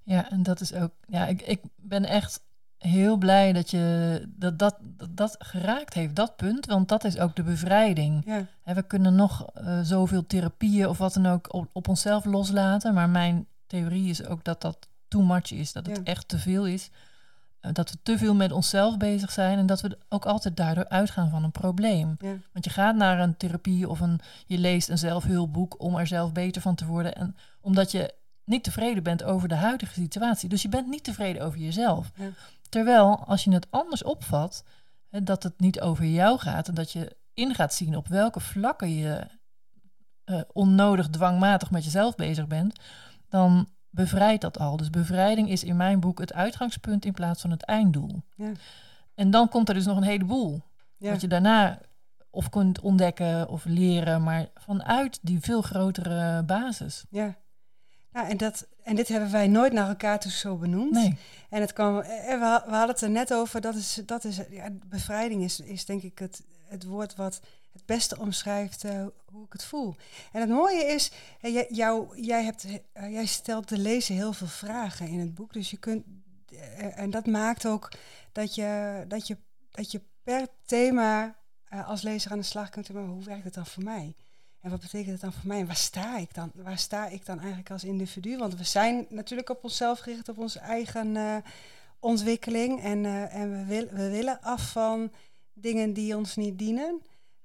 [0.04, 2.42] Ja, en dat is ook, ja, ik, ik ben echt
[2.80, 6.66] heel blij dat je dat, dat, dat, dat geraakt heeft, dat punt.
[6.66, 8.26] Want dat is ook de bevrijding.
[8.26, 8.74] Ja.
[8.74, 12.94] we kunnen nog uh, zoveel therapieën of wat dan ook op, op, onszelf loslaten.
[12.94, 15.72] Maar mijn theorie is ook dat dat too much is.
[15.72, 16.90] Dat het echt te veel is.
[17.60, 20.90] Eh, dat we te veel met onszelf bezig zijn en dat we ook altijd daardoor
[20.90, 22.18] uitgaan van een probleem.
[22.54, 26.32] Want je gaat naar een therapie of een, je leest een zelfhulpboek om er zelf
[26.32, 27.16] beter van te worden.
[27.16, 30.50] En omdat je niet tevreden bent over de huidige situatie.
[30.50, 32.12] Dus je bent niet tevreden over jezelf.
[32.16, 32.30] Ja.
[32.70, 34.64] Terwijl als je het anders opvat,
[35.10, 38.40] hè, dat het niet over jou gaat en dat je in gaat zien op welke
[38.40, 39.28] vlakken je
[40.26, 42.80] uh, onnodig dwangmatig met jezelf bezig bent,
[43.30, 44.78] dan bevrijdt dat al.
[44.78, 48.22] Dus bevrijding is in mijn boek het uitgangspunt in plaats van het einddoel.
[48.36, 48.52] Ja.
[49.16, 50.62] En dan komt er dus nog een heleboel.
[50.98, 51.12] Ja.
[51.12, 51.80] Wat je daarna
[52.30, 57.06] of kunt ontdekken of leren, maar vanuit die veel grotere basis.
[57.10, 57.36] Ja.
[58.14, 60.92] Ja, en, dat, en dit hebben wij nooit naar elkaar toe zo benoemd.
[60.92, 61.18] Nee.
[61.50, 64.40] En het kwam, eh, we, we hadden het er net over, dat is, dat is
[64.50, 69.46] ja, bevrijding is, is denk ik het, het woord wat het beste omschrijft uh, hoe
[69.46, 69.96] ik het voel.
[70.32, 74.48] En het mooie is, uh, jou, jij, hebt, uh, jij stelt de lezer heel veel
[74.48, 75.54] vragen in het boek.
[75.54, 76.06] Dus je kunt,
[76.96, 77.92] en dat maakt ook
[78.32, 79.38] dat je, dat je,
[79.72, 81.36] dat je per thema
[81.70, 82.94] als lezer aan de slag kunt.
[82.94, 84.16] Maar hoe werkt het dan voor mij?
[84.62, 85.60] En wat betekent het dan voor mij?
[85.60, 86.52] En waar sta ik dan?
[86.54, 88.38] Waar sta ik dan eigenlijk als individu?
[88.38, 91.44] Want we zijn natuurlijk op onszelf gericht, op onze eigen
[92.00, 92.82] ontwikkeling.
[92.82, 95.12] En, en we, we willen af van
[95.54, 97.02] dingen die ons niet dienen.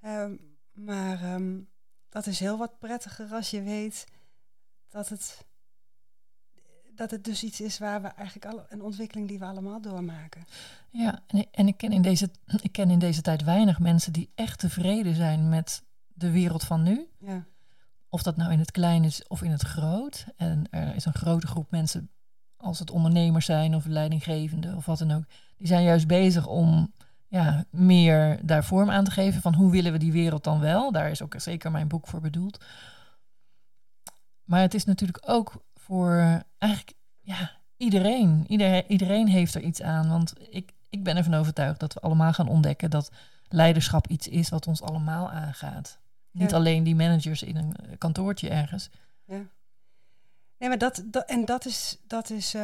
[0.06, 0.40] Um,
[0.72, 1.68] maar um,
[2.08, 4.06] dat is heel wat prettiger als je weet
[4.88, 5.46] dat het,
[6.94, 10.44] dat het dus iets is waar we eigenlijk alle, een ontwikkeling die we allemaal doormaken.
[10.90, 14.30] Ja, en, en ik, ken in deze, ik ken in deze tijd weinig mensen die
[14.34, 17.08] echt tevreden zijn met de wereld van nu.
[17.18, 17.44] Ja.
[18.08, 20.26] Of dat nou in het klein is of in het groot.
[20.36, 22.10] En er is een grote groep mensen,
[22.56, 25.24] als het ondernemers zijn of leidinggevende of wat dan ook,
[25.56, 26.92] die zijn juist bezig om
[27.34, 30.92] ja, meer daar vorm aan te geven van hoe willen we die wereld dan wel.
[30.92, 32.64] Daar is ook zeker mijn boek voor bedoeld.
[34.44, 38.44] Maar het is natuurlijk ook voor eigenlijk ja, iedereen.
[38.48, 40.08] Iedereen, iedereen heeft er iets aan.
[40.08, 43.10] Want ik, ik ben ervan overtuigd dat we allemaal gaan ontdekken dat
[43.48, 45.98] leiderschap iets is wat ons allemaal aangaat.
[46.30, 48.90] Niet alleen die managers in een kantoortje ergens.
[49.24, 49.42] Ja.
[50.58, 52.62] Nee, maar dat, dat en dat is, dat is eh,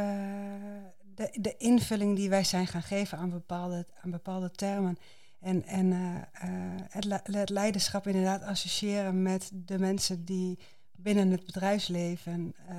[1.33, 4.99] de, invulling die wij zijn gaan geven aan bepaalde, aan bepaalde termen.
[5.41, 10.59] En, en eh, eh, het, het leiderschap inderdaad associëren met de mensen die
[10.93, 12.77] binnen het bedrijfsleven eh,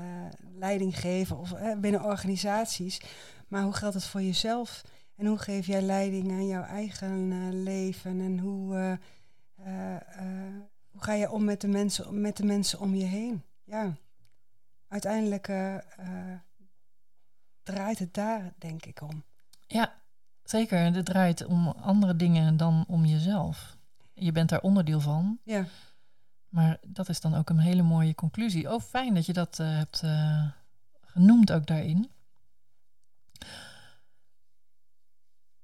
[0.54, 3.01] leiding geven of binnen organisaties.
[3.47, 4.82] Maar hoe geldt het voor jezelf?
[5.15, 8.21] En hoe geef jij leiding aan jouw eigen leven?
[8.21, 8.99] En hoe,
[10.91, 13.43] hoe ga je om met de, mensen, met de mensen om je heen?
[13.63, 13.93] Ja,
[14.88, 15.47] uiteindelijk
[17.63, 19.24] draait het daar, denk ik, om.
[19.67, 19.93] Ja,
[20.43, 20.80] zeker.
[20.80, 23.78] Het draait om andere dingen dan om jezelf.
[24.13, 25.39] Je bent daar onderdeel van.
[25.43, 25.65] Ja,
[26.50, 28.74] Maar dat is dan ook een hele mooie conclusie.
[28.74, 30.47] Oh, fijn dat je dat eh, hebt eh,
[31.02, 32.10] genoemd ook daarin.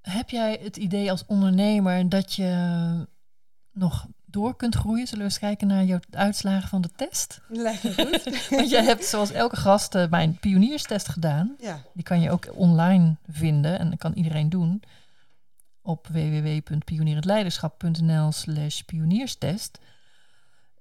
[0.01, 3.07] Heb jij het idee als ondernemer dat je
[3.71, 4.07] nog
[4.37, 5.07] door kunt groeien?
[5.07, 7.41] Zullen we eens kijken naar jouw uitslagen van de test?
[7.47, 8.23] lijkt me goed.
[8.57, 11.55] Want jij hebt zoals elke gast eh, mijn pionierstest gedaan.
[11.59, 14.81] ja, Die kan je ook online vinden en dat kan iedereen doen
[15.81, 19.79] op www.pionierendleiderschap.nl slash pionierstest.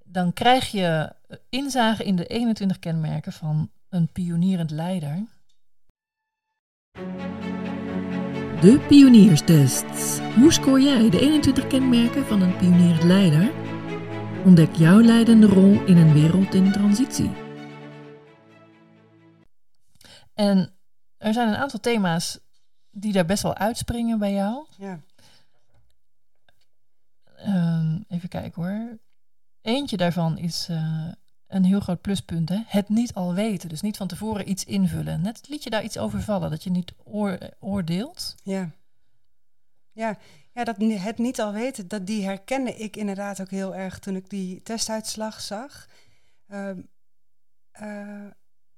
[0.03, 5.25] Dan krijg je eh, inzage in de 21 kenmerken van een pionierend leider.
[8.61, 10.19] De pionierstest.
[10.35, 13.51] Hoe scoor jij de 21 kenmerken van een pionierend leider?
[14.45, 17.31] Ontdek jouw leidende rol in een wereld in transitie.
[20.33, 20.73] En
[21.17, 22.39] er zijn een aantal thema's
[22.91, 24.65] die daar best wel uitspringen bij jou.
[24.77, 24.99] ja,
[27.37, 28.97] Ehm, even kijken hoor.
[29.61, 31.07] Eentje daarvan is eh,
[31.47, 32.49] een heel groot pluspunt.
[32.49, 32.63] Hè?
[32.65, 33.69] Het niet al weten.
[33.69, 35.21] Dus niet van tevoren iets invullen.
[35.21, 36.49] Net liet je daar iets over vallen.
[36.49, 38.35] Dat je niet oor- oordeelt.
[38.43, 38.71] ja.
[39.91, 40.17] Ja,
[40.53, 44.15] ja dat, het niet al weten, dat, die herkende ik inderdaad ook heel erg toen
[44.15, 45.87] ik die testuitslag zag.
[46.47, 46.81] Ehm,
[47.71, 48.25] eh,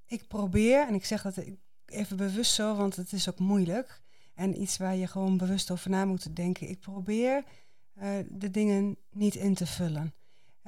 [0.05, 1.43] ik probeer, en ik zeg dat
[1.85, 4.01] even bewust zo, want het is ook moeilijk.
[4.33, 6.69] En iets waar je gewoon bewust over na moet denken.
[6.69, 7.43] Ik probeer
[7.93, 10.13] eh, de dingen niet in te vullen.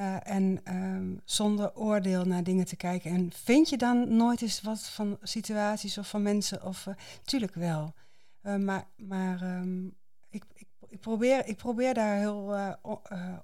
[0.02, 3.12] Eh, en ehm, zonder oordeel naar dingen te kijken.
[3.12, 6.64] En vind je dan nooit eens wat van situaties of van mensen?
[6.64, 7.94] Of, eh, tuurlijk wel.
[8.42, 9.86] Eh, maar maar ehm,
[10.30, 12.56] ik, ik, ik, probeer, ik probeer daar heel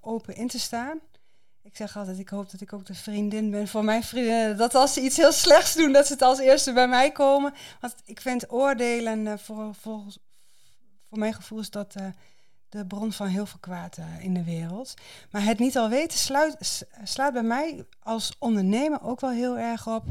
[0.01, 0.99] open in te staan.
[1.63, 4.57] Ik zeg altijd, ik hoop dat ik ook de vriendin ben voor mijn vrienden.
[4.57, 7.53] Dat als ze iets heel slechts doen, dat ze het als eerste bij mij komen.
[7.79, 10.03] Want ik vind oordelen, voor, voor,
[11.09, 11.95] voor mijn gevoel is dat
[12.69, 14.93] de bron van heel veel kwaad eh, in de wereld.
[15.31, 19.87] Maar het niet al weten sluit, slaat bij mij als ondernemer ook wel heel erg
[19.87, 20.05] op.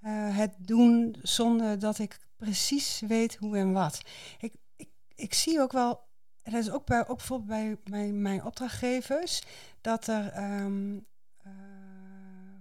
[0.00, 4.00] eh, het doen zonder dat ik precies weet hoe en wat.
[4.38, 6.00] Ik, ik, ik zie ook wel,
[6.42, 9.42] en dat is ook, bij, ook bijvoorbeeld bij mijn, mijn opdrachtgevers,
[9.80, 10.96] dat er ehm,
[11.42, 11.52] eh,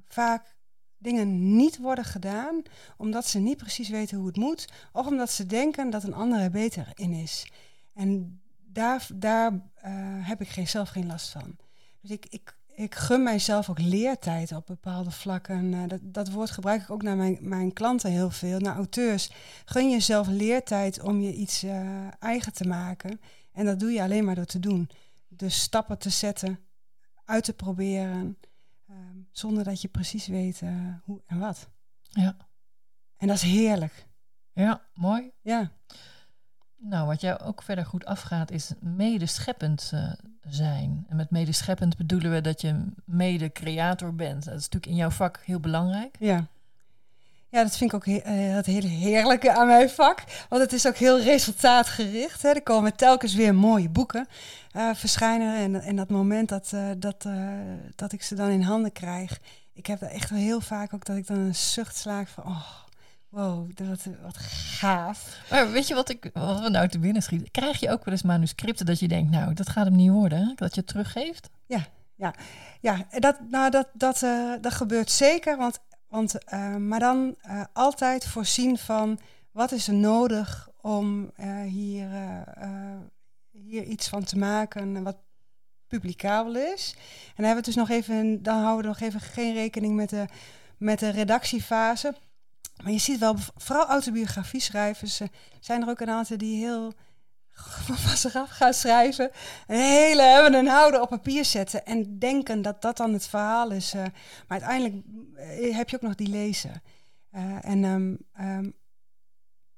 [0.07, 0.55] vaak
[0.97, 2.61] dingen niet worden gedaan
[2.97, 6.39] omdat ze niet precies weten hoe het moet, of omdat ze denken dat een ander
[6.39, 7.51] er beter in is.
[7.93, 8.41] En
[8.77, 9.91] daar, daar eh,
[10.27, 11.57] heb ik geen, zelf geen last van.
[12.01, 15.73] Dus ik, ik, ik gun mijzelf ook leertijd op bepaalde vlakken.
[15.73, 19.31] Eh, dat, dat woord gebruik ik ook naar mijn, mijn klanten heel veel, naar auteurs.
[19.65, 23.21] Gun jezelf leertijd om je iets eh, eigen te maken.
[23.51, 24.89] En dat doe je alleen maar door te doen.
[25.27, 26.59] Dus stappen te zetten,
[27.25, 28.37] uit te proberen,
[28.87, 30.61] ehm, zonder dat je precies weet
[31.03, 31.69] hoe en wat.
[32.01, 32.37] Ja.
[33.17, 34.07] En dat is heerlijk.
[34.53, 35.31] Ja, mooi.
[35.41, 35.71] Ja.
[36.79, 40.11] Nou, wat jou ook verder goed afgaat, is medescheppend uh,
[40.47, 41.05] zijn.
[41.09, 44.45] En met medescheppend bedoelen we dat je mede-creator bent.
[44.45, 46.15] Dat is natuurlijk in jouw vak heel belangrijk.
[46.19, 46.45] Ja.
[47.49, 50.23] Ja, dat vind ik ook he uh, het hele heerlijke aan mijn vak.
[50.49, 52.41] Want het is ook heel resultaatgericht.
[52.41, 52.49] Hè.
[52.49, 54.27] Er komen telkens weer mooie boeken
[54.75, 55.55] uh, verschijnen.
[55.55, 57.27] En, en dat moment dat, dat,
[57.95, 59.39] dat ik ze dan in handen krijg.
[59.73, 62.43] Ik heb echt wel heel vaak ook dat ik dan een zucht slaak van...
[62.43, 62.67] Oh,
[63.29, 65.41] wow, dat, wat gaaf.
[65.49, 67.51] Maar weet je wat, ik, wat we nou te binnen schieten?
[67.51, 70.53] Krijg je ook wel eens manuscripten dat je denkt, nou, dat gaat hem niet worden,
[70.55, 71.49] dat je het teruggeeft?
[71.65, 72.33] Ja, ja,
[72.81, 73.05] ja.
[73.09, 78.25] Dat, nou, dat, dat, uh, dat gebeurt zeker, want, want, uh, maar dan uh, altijd
[78.25, 79.19] voorzien van
[79.51, 81.31] wat is er nodig om
[81.65, 82.07] hier,
[83.51, 85.17] hier iets van te maken wat
[85.87, 86.93] publicabel is.
[86.97, 90.09] En dan hebben we dus nog even, dan houden we nog even geen rekening met
[90.09, 90.25] de,
[90.77, 92.15] met de redactiefase.
[92.83, 95.27] Maar je ziet wel, vooral autobiografie-schrijvers, uh,
[95.59, 96.93] zijn er ook een aantal die heel
[98.05, 99.31] van zich af gaan schrijven.
[99.67, 103.71] Een hele hebben een houden op papier zetten en denken dat dat dan het verhaal
[103.71, 103.93] is.
[103.93, 104.01] Uh,
[104.47, 106.81] maar uiteindelijk uh, heb je ook nog die lezen.
[107.61, 108.75] en, um, um,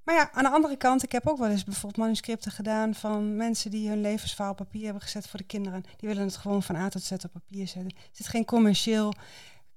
[0.09, 3.35] maar ja, aan de andere kant, ik heb ook wel eens bijvoorbeeld manuscripten gedaan van
[3.35, 5.83] mensen die hun levensverhaal op papier hebben gezet voor de kinderen.
[5.97, 7.91] Die willen het gewoon van A tot Z op papier zetten.
[7.95, 9.13] Er zit geen commercieel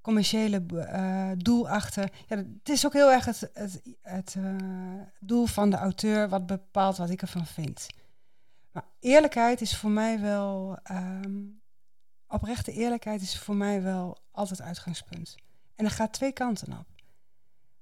[0.03, 2.13] commerciële uh, doel achter.
[2.29, 3.51] Ja, het is ook heel erg het,
[4.03, 4.55] het, uh,
[5.21, 7.87] doel van de auteur wat bepaalt wat ik ervan vind.
[8.73, 11.61] Maar eerlijkheid is voor mij wel, um,
[12.27, 15.35] oprechte eerlijkheid is voor mij wel altijd uitgangspunt.
[15.77, 16.87] En dat gaat twee kanten op.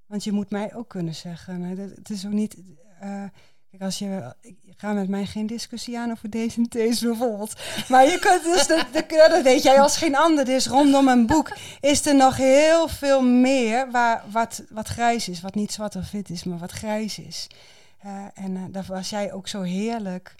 [0.06, 2.62] Want je moet mij ook kunnen zeggen, het is ook niet,
[3.02, 3.24] uh,
[3.70, 7.52] Kijk, als je, ik ga met mij geen discussie aan over deze en deze bijvoorbeeld.
[7.88, 11.26] Maar je kunt dus, de, de, dat weet jij als geen ander, dus rondom een
[11.26, 15.40] boek is er nog heel veel meer waar, wat, wat grijs is.
[15.40, 17.46] Wat niet zwart of wit is, maar wat grijs is.
[18.06, 20.34] Uh, en uh, daar was jij ook zo heerlijk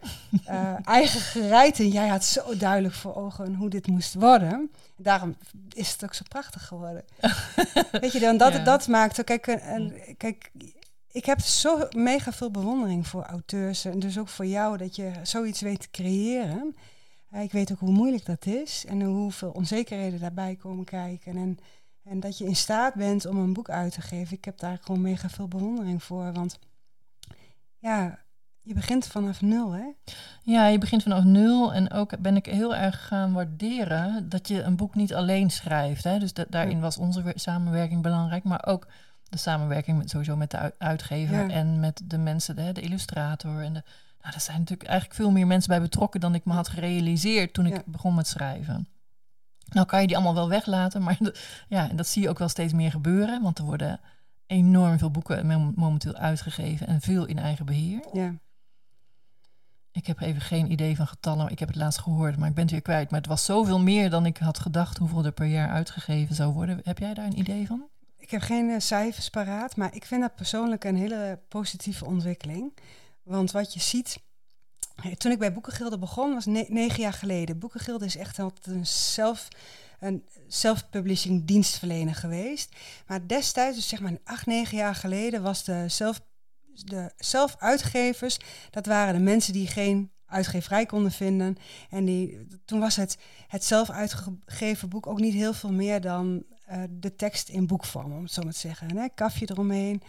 [0.48, 4.70] uh, eigen gereid en jij had zo duidelijk voor ogen hoe dit moest worden.
[4.96, 5.36] Daarom
[5.74, 7.04] is het ook zo prachtig geworden.
[8.00, 8.58] Weet je dan, dat, ja.
[8.58, 9.24] dat maakt.
[9.24, 9.42] Kijk,
[10.16, 10.50] kijk,
[11.12, 15.12] ik heb zo mega veel bewondering voor auteurs en dus ook voor jou dat je
[15.22, 16.76] zoiets weet te creëren.
[17.32, 21.36] Ik weet ook hoe moeilijk dat is en hoeveel onzekerheden daarbij komen kijken.
[21.36, 21.58] En,
[22.04, 24.36] en dat je in staat bent om een boek uit te geven.
[24.36, 26.32] Ik heb daar gewoon mega veel bewondering voor.
[26.32, 26.58] Want
[27.78, 28.18] ja,
[28.62, 29.86] je begint vanaf nul, hè?
[30.42, 31.72] Ja, je begint vanaf nul.
[31.72, 36.04] En ook ben ik heel erg gaan waarderen dat je een boek niet alleen schrijft.
[36.04, 36.18] Hè?
[36.18, 38.44] Dus da daarin was onze samenwerking belangrijk.
[38.44, 38.86] Maar ook
[39.30, 41.48] de samenwerking met, sowieso met de uitgever ja.
[41.48, 43.62] en met de mensen, de, de illustrator.
[43.62, 43.82] En de,
[44.20, 47.52] nou, er zijn natuurlijk eigenlijk veel meer mensen bij betrokken dan ik me had gerealiseerd
[47.52, 47.82] toen ik ja.
[47.86, 48.88] begon met schrijven.
[49.68, 51.18] Nou kan je die allemaal wel weglaten, maar
[51.68, 54.00] ja, en dat zie je ook wel steeds meer gebeuren, want er worden
[54.46, 58.00] enorm veel boeken momenteel uitgegeven en veel in eigen beheer.
[58.12, 58.34] Ja.
[59.92, 61.50] Ik heb even geen idee van getallen.
[61.50, 63.10] Ik heb het laatst gehoord, maar ik ben het weer kwijt.
[63.10, 66.52] Maar het was zoveel meer dan ik had gedacht hoeveel er per jaar uitgegeven zou
[66.52, 66.80] worden.
[66.82, 67.88] Heb jij daar een idee van?
[68.20, 72.74] Ik heb geen uh, cijfers paraat, maar ik vind dat persoonlijk een hele positieve ontwikkeling.
[73.22, 74.18] Want wat je ziet,
[75.16, 77.58] toen ik bij Boekengilde begon, was ne negen jaar geleden.
[77.58, 79.48] Boekengilde is echt altijd een zelf
[80.00, 82.76] een self-publishing dienstverlener geweest.
[83.06, 86.20] Maar destijds, dus zeg maar acht, negen jaar geleden, was de zelf
[86.84, 88.38] de zelf-uitgevers,
[88.70, 91.56] dat waren de mensen die geen uitgeverij konden vinden.
[91.90, 96.44] En die, toen was het, het zelf uitgegeven boek ook niet heel veel meer dan
[96.70, 98.96] uh, de tekst in boekvorm, om het zo maar te zeggen.
[98.96, 99.08] Hè?
[99.14, 100.02] Kafje eromheen.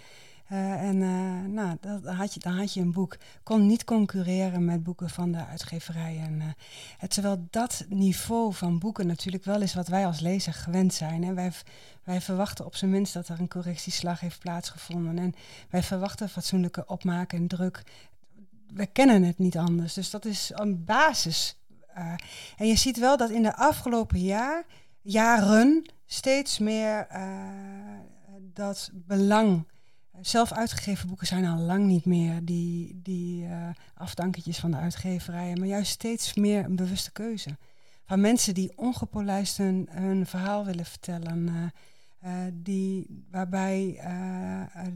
[0.51, 3.17] Uh, en uh, nou, dat, dan, had je, dan had je een boek.
[3.43, 6.19] Kon niet concurreren met boeken van de uitgeverij.
[6.19, 6.55] En,
[6.97, 11.23] het, terwijl dat niveau van boeken natuurlijk wel is wat wij als lezer gewend zijn.
[11.23, 11.33] Hè?
[11.33, 11.51] Wij,
[12.03, 15.19] wij verwachten op zijn minst dat er een correctieslag heeft plaatsgevonden.
[15.19, 15.33] En
[15.69, 17.83] wij verwachten fatsoenlijke opmaak en druk.
[18.73, 19.93] We kennen het niet anders.
[19.93, 21.57] Dus dat is een basis.
[22.57, 24.65] en je ziet wel dat in de afgelopen jaar,
[25.01, 27.19] jaren steeds meer uh,
[28.53, 29.67] dat belang.
[30.21, 35.59] Zelf uitgegeven boeken zijn al lang niet meer die, die uh, afdanketjes van de uitgeverijen,
[35.59, 37.57] maar juist steeds meer een bewuste keuze.
[38.05, 41.47] Van mensen die ongepolijst hun, verhaal willen vertellen,
[42.23, 43.99] uh, die, waarbij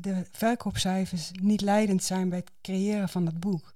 [0.02, 3.74] de verkoopcijfers niet leidend zijn bij het creëren van dat boek.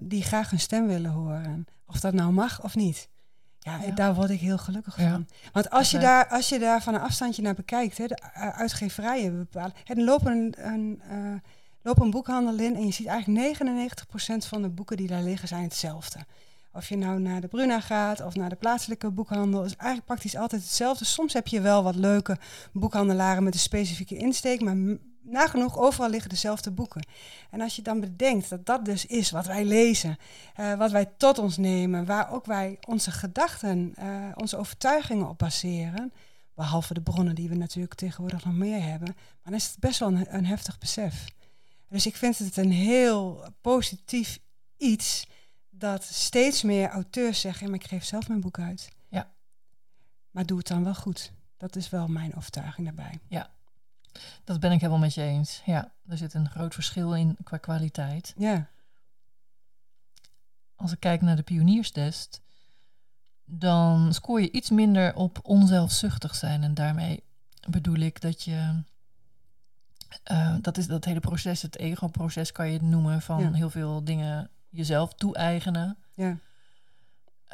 [0.00, 3.08] die graag hun stem willen horen, of dat nou mag of niet.
[3.64, 5.26] Ja, daar word ik heel gelukkig van.
[5.52, 9.38] Want als je, daar, als je daar van een afstandje naar bekijkt, hè, de uitgeverijen
[9.38, 9.72] bepalen.
[9.84, 11.34] Er lopen een, een, uh,
[11.82, 15.48] lopen een boekhandel in en je ziet eigenlijk 99% van de boeken die daar liggen
[15.48, 16.18] zijn hetzelfde.
[16.72, 20.36] Of je nou naar de Bruna gaat of naar de plaatselijke boekhandel, is eigenlijk praktisch
[20.36, 21.04] altijd hetzelfde.
[21.04, 22.38] Soms heb je wel wat leuke
[22.72, 24.76] boekhandelaren met een specifieke insteek, maar
[25.24, 27.06] nagenoeg overal liggen dezelfde boeken.
[27.50, 30.16] En als je dan bedenkt dat dat dus is wat wij lezen,
[30.60, 35.38] uh, wat wij tot ons nemen, waar ook wij onze gedachten, uh, onze overtuigingen op
[35.38, 36.12] baseren,
[36.54, 40.08] behalve de bronnen die we natuurlijk tegenwoordig nog meer hebben, dan is het best wel
[40.08, 41.24] een, een heftig besef.
[41.88, 44.40] Dus ik vind het een heel positief
[44.76, 45.26] iets
[45.70, 48.88] dat steeds meer auteurs zeggen, maar ik geef zelf mijn boek uit.
[49.08, 49.30] Ja.
[50.30, 51.32] Maar doe het dan wel goed.
[51.56, 53.18] Dat is wel mijn overtuiging daarbij.
[53.28, 53.50] Ja,
[54.44, 55.62] dat ben ik helemaal met je eens.
[55.64, 58.34] Ja, er zit een groot verschil in qua kwaliteit.
[58.36, 58.68] Ja.
[60.76, 62.40] Als ik kijk naar de pionierstest,
[63.44, 66.62] dan scoor je iets minder op onzelfzuchtig zijn.
[66.62, 67.22] En daarmee
[67.68, 68.82] bedoel ik dat je.
[70.32, 74.04] Uh, dat is dat hele proces, het ego-proces kan je het noemen, van heel veel
[74.04, 75.96] dingen jezelf toe-eigenen.
[76.14, 76.36] Ja.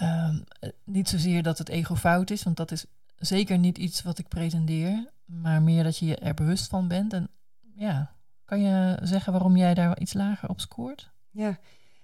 [0.03, 0.45] Um,
[0.85, 2.85] niet zozeer dat het ego fout is, want dat is
[3.17, 7.13] zeker niet iets wat ik pretendeer, maar meer dat je er bewust van bent.
[7.13, 7.29] En
[7.75, 8.15] ja,
[8.45, 11.11] kan je zeggen waarom jij daar iets lager op scoort?
[11.31, 11.59] Ja,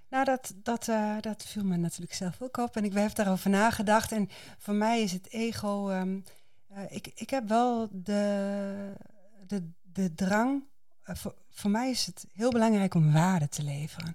[0.08, 3.50] nou dat, dat, uh, dat viel me natuurlijk zelf ook op en ik heb daarover
[3.50, 4.12] nagedacht.
[4.12, 6.24] En voor mij is het ego, um,
[6.72, 8.92] uh, ik, ik heb wel de,
[9.46, 10.64] de, de drang,
[11.04, 14.14] uh, voor, voor mij is het heel belangrijk om waarde te leveren.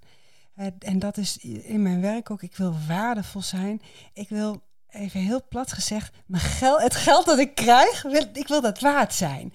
[0.80, 3.82] en dat is in mijn werk ook, ik wil waardevol zijn.
[4.14, 8.48] Ik wil even heel plat gezegd, mijn geld, het geld dat ik krijg, wil, ik
[8.48, 9.54] wil dat waard zijn.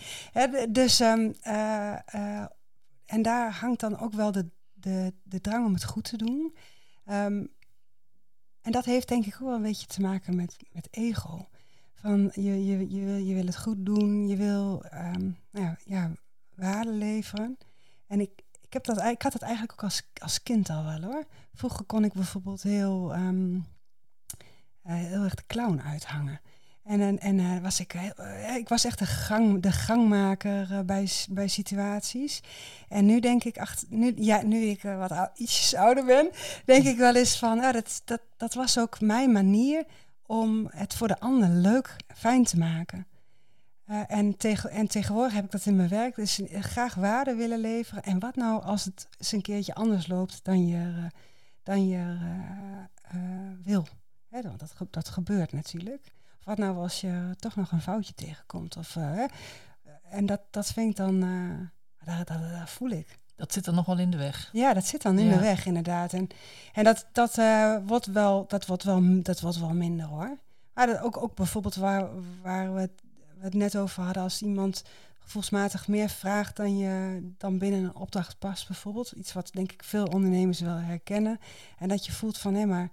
[0.68, 2.45] dus, um, uh, uh,
[3.07, 6.57] en daar hangt dan ook wel de, de, de drang om het goed te doen.
[7.07, 7.55] Um,
[8.61, 11.49] en dat heeft denk ik ook wel een beetje te maken met, met ego.
[11.95, 15.76] Van je, je, je, wil, je wil het goed doen, je wil um, nou ja,
[15.84, 16.12] ja,
[16.55, 17.59] waarde leveren.
[18.07, 18.30] En ik,
[18.61, 21.24] ik, heb dat, ik had dat eigenlijk ook als, als kind al wel hoor.
[21.55, 23.14] Vroeger kon ik bijvoorbeeld heel...
[24.87, 26.41] Uh, heel erg de clown uithangen.
[26.84, 31.09] En, en, en uh, was ik, uh, ik was echt de, gang, de gangmaker bij,
[31.28, 32.43] bij situaties.
[32.89, 36.30] En nu denk ik, ach, nu, ja, nu ik wat ou, ietsjes ouder ben,
[36.64, 39.84] denk ik wel eens van, oh, dat, dat, dat was ook mijn manier
[40.26, 43.07] om het voor de ander leuk, fijn te maken.
[44.07, 48.03] en, tegen, en tegenwoordig heb ik dat in mijn werk, dus graag waarde willen leveren.
[48.03, 51.11] En wat nou als het eens een keertje anders loopt dan je,
[51.62, 52.16] dan je
[53.62, 53.87] wil?
[54.31, 56.12] Want dat, dat gebeurt natuurlijk.
[56.45, 58.77] Wat nou als je toch nog een foutje tegenkomt?
[58.77, 59.24] Of, uh,
[60.11, 61.59] en dat, dat vind ik dan, uh,
[62.05, 63.18] dat, dat, dat, voel ik.
[63.37, 64.51] Dat zit dan nog wel in de weg.
[64.53, 65.35] Ja, dat zit dan in ja.
[65.35, 66.12] de weg, inderdaad.
[66.12, 66.29] En,
[66.72, 70.39] en dat, dat, uh, wordt wel, dat, wordt wel, dat wordt wel minder hoor.
[70.74, 72.09] Maar dat ook, ook bijvoorbeeld waar,
[72.43, 73.03] waar we, het,
[73.39, 74.85] we het net over hadden, als iemand
[75.18, 79.12] gevoelsmatig meer vraagt dan je dan binnen een opdracht past, bijvoorbeeld.
[79.12, 81.41] Iets wat denk ik veel ondernemers wel herkennen.
[81.79, 82.91] En dat je voelt van hé, maar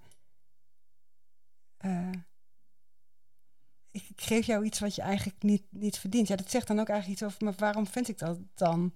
[1.84, 2.10] uh,
[3.90, 6.28] ik, geef jou iets wat je eigenlijk niet, niet verdient.
[6.28, 8.92] Ja, dat zegt dan ook eigenlijk iets over, maar waarom vind ik dat dan?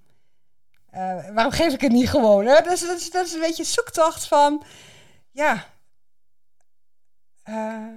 [0.95, 2.45] Uh, waarom geef ik het niet gewoon?
[2.45, 4.63] Dat is, dat is een beetje zoektocht van,
[5.31, 5.67] ja,
[7.45, 7.97] uh,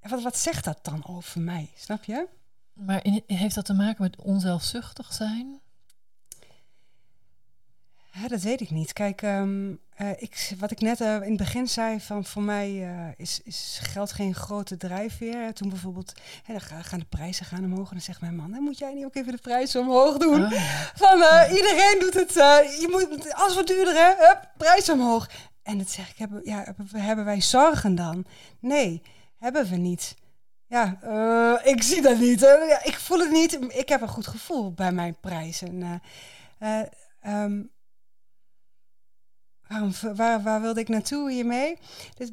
[0.00, 1.72] wat, wat zegt dat dan over mij?
[1.74, 2.28] Snap je?
[2.72, 5.60] Maar heeft dat te maken met onzelfzuchtig zijn?
[8.22, 8.92] Ja, dat weet ik niet.
[8.92, 12.70] Kijk, um, uh, ik, wat ik net uh, in het begin zei, van voor mij
[12.70, 15.52] uh, is, is geld geen grote drijfveer.
[15.54, 16.12] Toen bijvoorbeeld,
[16.42, 17.88] hè, dan gaan de prijzen gaan omhoog.
[17.88, 20.40] En dan zegt mijn man, moet jij niet ook even de prijzen omhoog doen?
[20.40, 20.92] Ja.
[20.94, 21.18] Van
[21.56, 22.32] iedereen doet het,
[22.80, 24.26] je moet, alles wordt duurder, hè?
[24.26, 25.30] Hup, prijs omhoog.
[25.62, 28.24] En dat zeg ik, hebben, ja, hebben wij zorgen dan?
[28.60, 29.02] Nee,
[29.38, 30.14] hebben we niet.
[30.66, 30.98] Ja,
[31.64, 32.42] ik zie dat niet.
[32.82, 33.58] Ik voel het niet.
[33.68, 36.00] Ik heb een goed gevoel bij mijn prijzen.
[37.26, 37.74] Um,
[39.68, 41.78] waarom, waar, waar wilde ik naartoe hiermee?
[42.14, 42.30] Dus,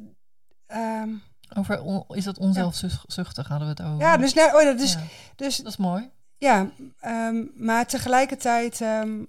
[0.66, 1.22] um,
[1.56, 4.06] over on, is dat onzelfzuchtig hadden we het over?
[4.06, 5.00] Ja, dus, nou, oh, dus, ja.
[5.36, 6.10] dus dat is mooi.
[6.38, 6.70] Ja,
[7.04, 9.28] um, maar tegelijkertijd um,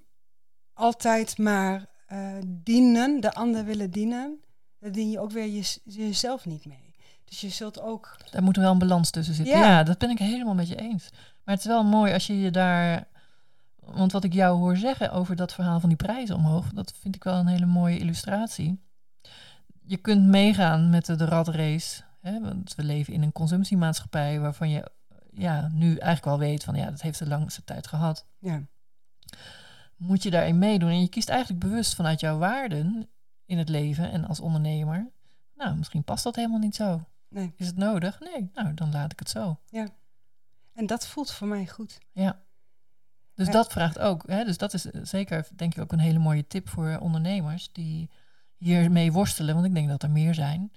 [0.74, 4.39] altijd maar uh, dienen, de ander willen dienen,
[4.80, 6.95] dan dien je ook weer je, jezelf niet mee.
[7.26, 8.18] Dus je zult ook.
[8.32, 9.58] Daar moet wel een balans tussen zitten.
[9.58, 9.66] Ja.
[9.66, 11.10] ja, dat ben ik helemaal met je eens.
[11.43, 13.08] Maar het is wel mooi als je je daar
[13.86, 17.16] want wat ik jou hoor zeggen over dat verhaal van die prijzen omhoog, dat vind
[17.16, 18.84] ik wel een hele mooie illustratie.
[19.82, 22.04] Je kunt meegaan met de, de ratrace.
[22.22, 24.92] Hè, want we leven in een consumptiemaatschappij waarvan je
[25.32, 28.26] ja, nu eigenlijk wel weet van ja, dat heeft de langste tijd gehad.
[28.40, 28.64] Ja.
[29.96, 30.90] Moet je daarin meedoen.
[30.90, 33.10] En je kiest eigenlijk bewust vanuit jouw waarden
[33.46, 35.12] in het leven en als ondernemer.
[35.56, 37.02] Nou, misschien past dat helemaal niet zo.
[37.30, 37.54] Nee.
[37.58, 38.20] Is het nodig?
[38.20, 39.60] Nee, nou dan laat ik het zo.
[39.70, 39.88] Ja.
[40.74, 42.00] En dat voelt voor mij goed.
[42.12, 42.45] Ja.
[43.36, 44.24] Dus dat vraagt ook.
[44.28, 48.10] Hè, dus dat is zeker, denk ik, ook een hele mooie tip voor ondernemers die
[48.58, 49.56] hiermee worstelen.
[49.56, 50.72] Want ik denk dat er meer zijn.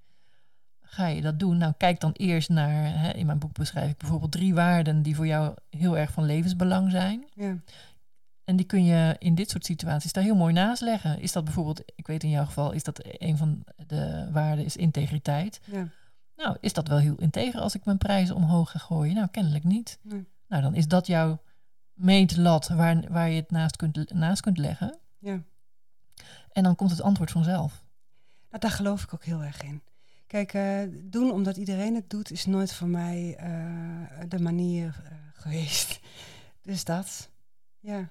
[0.81, 1.57] Ga je dat doen?
[1.57, 3.01] Nou, kijk dan eerst naar.
[3.01, 6.25] Hè, in mijn boek beschrijf ik bijvoorbeeld drie waarden die voor jou heel erg van
[6.25, 7.25] levensbelang zijn.
[7.35, 7.57] Ja.
[8.45, 11.21] En die kun je in dit soort situaties daar heel mooi naast leggen.
[11.21, 14.77] Is dat bijvoorbeeld, ik weet in jouw geval, is dat een van de waarden is
[14.77, 15.61] integriteit.
[15.65, 15.89] Ja.
[16.37, 19.15] Nou, is dat wel heel integer als ik mijn prijzen omhoog ga gooien?
[19.15, 19.99] Nou, kennelijk niet.
[20.03, 20.27] Nee.
[20.49, 21.41] Nou, dan is dat jouw
[21.99, 24.99] meetlat waar, waar je het naast kunt, naast kunt leggen.
[25.19, 25.43] ja.
[26.53, 27.85] En dan komt het antwoord vanzelf.
[28.49, 29.83] Nou, daar geloof ik ook heel erg in.
[30.27, 35.13] Kijk, eh, doen omdat iedereen het doet, is nooit voor mij eh, de manier eh,
[35.33, 36.01] geweest.
[36.63, 37.31] Dus dat,
[37.81, 38.09] ja.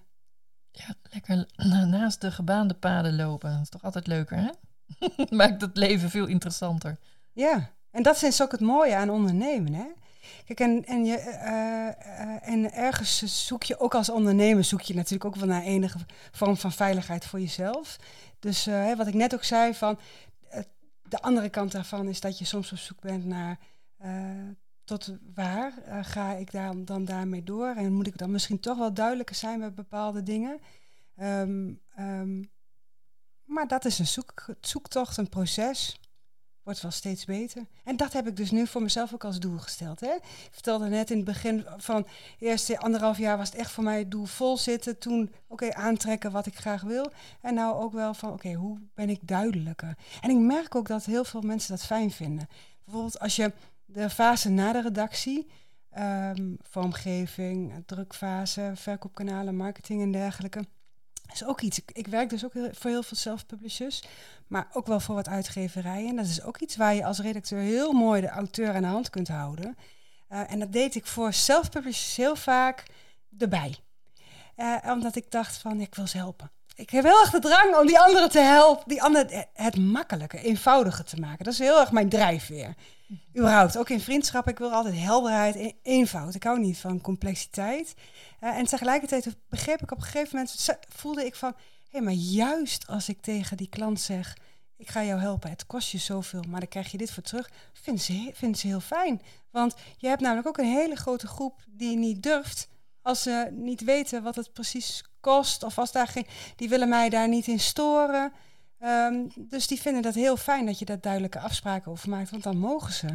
[0.72, 1.46] Ja, lekker
[1.88, 3.52] naast de gebaande paden lopen.
[3.52, 4.50] Dat is toch altijd leuker, hè?
[5.38, 6.98] Maakt het leven veel interessanter.
[7.34, 9.88] Ja, en dat is ook het mooie aan ondernemen, hè?
[10.46, 14.96] Kijk, en, en, je, eh, eh, en ergens zoek je ook als ondernemer, zoek je
[14.96, 15.98] natuurlijk ook wel naar enige
[16.32, 17.98] vorm van veiligheid voor jezelf.
[18.40, 20.00] Dus eh, wat ik net ook zei, van,
[20.50, 20.62] eh,
[21.10, 23.60] de andere kant daarvan is dat je soms op zoek bent naar
[23.98, 24.50] eh,
[24.84, 28.78] tot waar eh, ga ik daar, dan daarmee door en moet ik dan misschien toch
[28.78, 30.60] wel duidelijker zijn met bepaalde dingen.
[31.16, 32.44] Ehm, ehm,
[33.44, 36.00] maar dat is een zoek, zoektocht, een proces
[36.68, 37.66] wordt wel steeds beter.
[37.84, 40.00] En dat heb ik dus nu voor mezelf ook als doel gesteld.
[40.00, 40.14] Hè?
[40.14, 42.08] Ik vertelde net in het begin van
[42.40, 44.98] eerste anderhalf jaar was het echt voor mij het doel vol zitten.
[44.98, 47.12] Toen oké, aantrekken wat ik graag wil.
[47.42, 49.98] En nou ook wel van oké, hoe ben ik duidelijker?
[50.22, 52.48] En ik merk ook dat heel veel mensen dat fijn vinden.
[52.84, 53.54] Bijvoorbeeld als je
[53.86, 55.48] de fase na de redactie,
[55.90, 60.66] ehm, vormgeving, drukfase, verkoopkanalen, marketing en dergelijke.
[61.34, 61.80] Is ook iets.
[61.86, 64.04] Ik, werk dus ook heel- voor heel veel self-publishers,
[64.48, 66.10] maar ook wel voor wat uitgeverijen.
[66.10, 68.88] En dat is ook iets waar je als redacteur heel mooi de auteur aan de
[68.88, 69.78] hand kunt houden.
[70.28, 72.84] Eh, en dat deed ik voor self-publishers heel vaak
[73.38, 73.76] erbij.
[74.56, 76.52] Eh, omdat ik dacht van, ik wil ze helpen.
[76.78, 80.40] Ik heb heel erg de drang om die anderen te helpen, die anderen het makkelijker,
[80.40, 81.46] eenvoudiger te maken.
[81.46, 82.76] Dat is heel erg mijn drijfveer.
[83.38, 86.36] Überhaupt, ook in vriendschap, ik wil altijd helderheid, e- eenvoud.
[86.36, 87.94] Ik hou niet van complexiteit.
[88.40, 91.56] Eh, en tegelijkertijd begreep ik op een gegeven moment, voelde ik van,
[91.90, 94.38] hé, maar juist als ik tegen die klant zeg,
[94.78, 97.50] ik ga jou helpen, het kost je zoveel, maar dan krijg je dit voor terug,
[97.74, 99.22] vinden ze, vinden ze heel fijn.
[99.52, 102.68] Want je hebt namelijk ook een hele grote groep die niet durft,
[103.08, 107.10] als ze niet weten wat het precies kost, of als daar geen, die willen mij
[107.10, 108.32] daar niet in storen.
[108.80, 112.44] Ehm, dus die vinden dat heel fijn dat je daar duidelijke afspraken over maakt, want
[112.44, 113.08] dan mogen ze.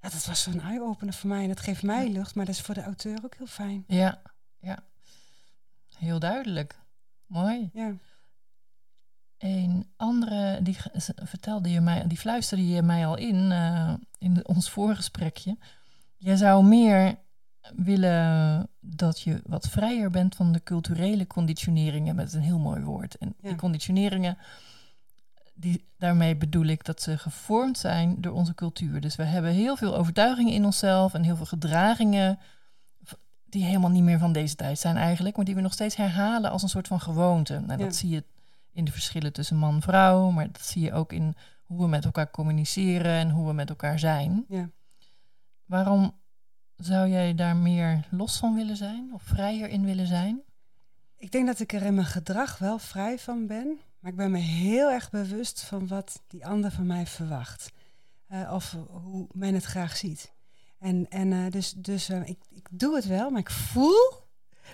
[0.00, 2.60] Ja, dat was zo'n eye-opener voor mij en dat geeft mij lucht, maar dat is
[2.60, 3.84] voor de auteur ook heel fijn.
[3.86, 4.22] Ja,
[4.60, 4.78] ja.
[5.96, 6.78] Heel duidelijk.
[7.26, 7.70] Mooi.
[7.72, 7.94] Ja,
[9.38, 10.76] Een andere, die
[11.22, 15.56] vertelde je mij, die fluisterde je mij al in, eh, in ons voorgesprekje.
[16.16, 17.18] Jij zou meer
[17.76, 23.18] willen dat je wat vrijer bent van de culturele conditioneringen, met een heel mooi woord.
[23.18, 23.48] En Ja.
[23.48, 24.38] die conditioneringen,
[25.54, 29.00] die, daarmee bedoel ik dat ze gevormd zijn door onze cultuur.
[29.00, 32.38] Dus we hebben heel veel overtuigingen in onszelf en heel veel gedragingen
[33.48, 36.50] die helemaal niet meer van deze tijd zijn eigenlijk, maar die we nog steeds herhalen
[36.50, 37.52] als een soort van gewoonte.
[37.60, 37.84] Nou, Ja.
[37.84, 38.24] Dat zie je
[38.72, 41.88] in de verschillen tussen man en vrouw, maar dat zie je ook in hoe we
[41.88, 44.44] met elkaar communiceren en hoe we met elkaar zijn.
[44.48, 44.68] ja.
[45.64, 46.14] Waarom
[46.76, 50.42] zou jij daar meer los van willen zijn of vrijer in willen zijn?
[51.16, 53.78] Ik denk dat ik er in mijn gedrag wel vrij van ben.
[53.98, 57.72] Maar ik ben me heel erg bewust van wat die ander van mij verwacht.
[58.26, 60.32] Eh, of hoe men het graag ziet.
[60.78, 64.24] En, en eh, dus, dus eh, ik, ik doe het wel, maar ik voel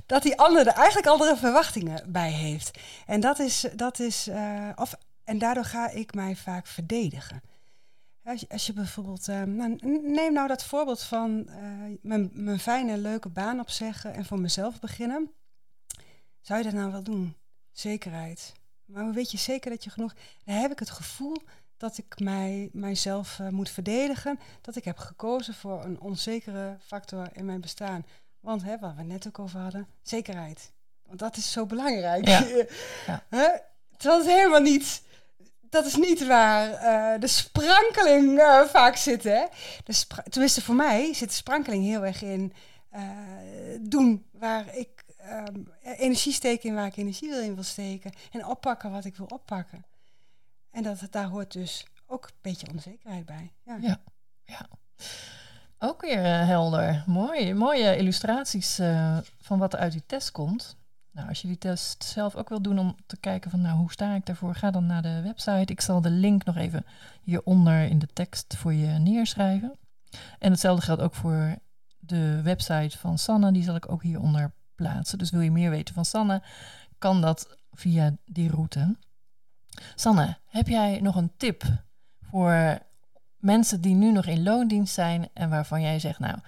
[0.07, 2.79] dat die ander er eigenlijk andere verwachtingen bij heeft.
[3.07, 4.29] En dat is, dat is
[4.75, 4.95] of,
[5.25, 7.43] en daardoor ga ik mij vaak verdedigen.
[8.25, 11.57] Als je, als je bijvoorbeeld, eh, nou, neem nou dat voorbeeld van eh,
[12.03, 15.31] mijn, mijn fijne, leuke baan opzeggen en voor mezelf beginnen.
[16.41, 17.37] Zou je dat nou wel doen?
[17.73, 18.53] Zekerheid.
[18.85, 20.15] Maar hoe weet je zeker dat je genoeg...
[20.45, 21.37] Dan heb ik het gevoel
[21.77, 24.39] dat ik mij, mijzelf eh, moet verdedigen.
[24.61, 28.07] Dat ik heb gekozen voor een onzekere factor in mijn bestaan.
[28.41, 30.73] Want hè, waar we net ook over hadden, zekerheid.
[31.07, 32.29] Want dat is zo belangrijk.
[32.29, 32.45] Ja.
[33.07, 33.25] Ja.
[33.29, 33.49] Hè?
[33.97, 35.03] Terwijl het helemaal niet...
[35.73, 39.25] Dat is niet waar eh, de sprankeling eh, vaak zit.
[39.25, 39.45] Hè?
[39.85, 42.53] De Tenminste, voor mij zit de sprankeling heel erg in
[42.91, 43.03] eh,
[43.81, 48.13] doen waar ik ehm, energie steek in waar ik energie wil in wil steken.
[48.31, 49.85] En oppakken wat ik wil oppakken.
[50.71, 53.53] En dat, daar hoort dus ook een beetje onzekerheid bij.
[53.65, 54.01] Ja.
[54.45, 54.69] Ja.
[55.79, 57.05] Ook weer helder.
[57.07, 57.55] Mooi.
[57.55, 58.75] Mooie illustraties
[59.41, 60.77] van wat er uit die test komt.
[61.13, 63.93] Nou, als je die test zelf ook wil doen om te kijken van nou, hoe
[63.93, 65.73] sta ik daarvoor, ga dan naar de website.
[65.73, 66.85] Ik zal de link nog even
[67.23, 69.77] hieronder in de tekst voor je neerschrijven.
[70.39, 71.57] En hetzelfde geldt ook voor
[71.99, 75.19] de website van Sanne, die zal ik ook hieronder plaatsen.
[75.19, 76.43] Dus wil je meer weten van Sanne,
[76.99, 78.97] kan dat via die route.
[79.95, 81.65] Sanne, heb jij nog een tip
[82.21, 82.79] voor
[83.37, 86.39] mensen die nu nog in loondienst zijn en waarvan jij zegt, nou,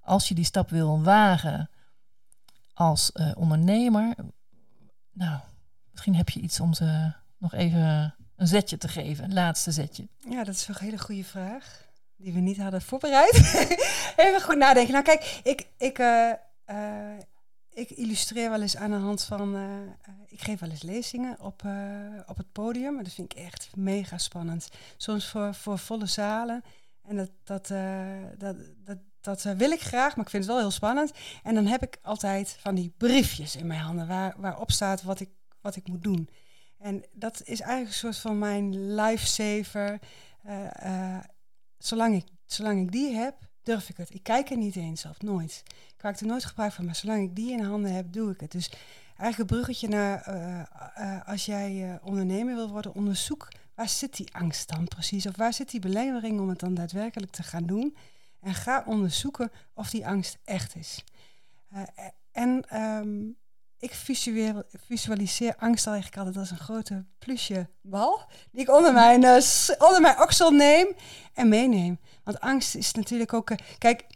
[0.00, 1.70] als je die stap wil wagen
[2.76, 4.14] als eh, ondernemer.
[5.12, 5.40] Nou,
[5.90, 10.08] misschien heb je iets om ze nog even een zetje te geven, een laatste zetje.
[10.28, 11.84] Ja, dat is een hele goede vraag.
[12.16, 13.34] Die we niet hadden voorbereid.
[14.16, 14.92] even goed nadenken.
[14.92, 16.30] Nou, kijk, ik, ik, eh,
[16.64, 17.18] eh,
[17.70, 19.56] ik illustreer wel eens aan de hand van.
[20.26, 21.62] ik geef wel eens lezingen op,
[22.26, 22.94] op het podium.
[22.94, 24.68] Maar dat vind ik echt mega spannend.
[24.96, 26.62] Soms voor, voor volle zalen.
[27.02, 27.68] En dat, dat,
[28.38, 31.12] dat, dat, dat eh, wil ik graag, maar ik vind het wel heel spannend.
[31.42, 35.20] En dan heb ik altijd van die briefjes in mijn handen waar, waarop staat wat
[35.20, 36.28] ik, wat ik moet doen.
[36.78, 39.98] En dat is eigenlijk een soort van mijn lifesaver.
[40.42, 41.24] Eh, eh,
[41.78, 44.14] zolang, ik, zolang ik die heb, durf ik het.
[44.14, 45.62] Ik kijk er niet eens op, nooit.
[45.96, 48.40] Ik maak er nooit gebruik van, maar zolang ik die in handen heb, doe ik
[48.40, 48.52] het.
[48.52, 48.70] Dus
[49.16, 50.24] eigenlijk een bruggetje naar
[51.26, 55.26] als jij ondernemer wil worden, onderzoek waar zit die angst dan precies?
[55.26, 57.96] Of waar zit die belemmering om het dan daadwerkelijk te gaan doen?
[58.40, 61.04] En ga onderzoeken of die angst echt is.
[61.70, 61.82] Eh,
[62.32, 63.28] en ehm,
[63.78, 63.94] ik
[64.86, 68.20] visualiseer angst al eigenlijk altijd als een grote plusje bal.
[68.50, 69.42] Die ik onder mijn, eh,
[69.78, 70.94] onder mijn oksel neem
[71.34, 71.98] en meeneem.
[72.24, 73.50] Want angst is natuurlijk ook...
[73.50, 74.06] eh, kijk,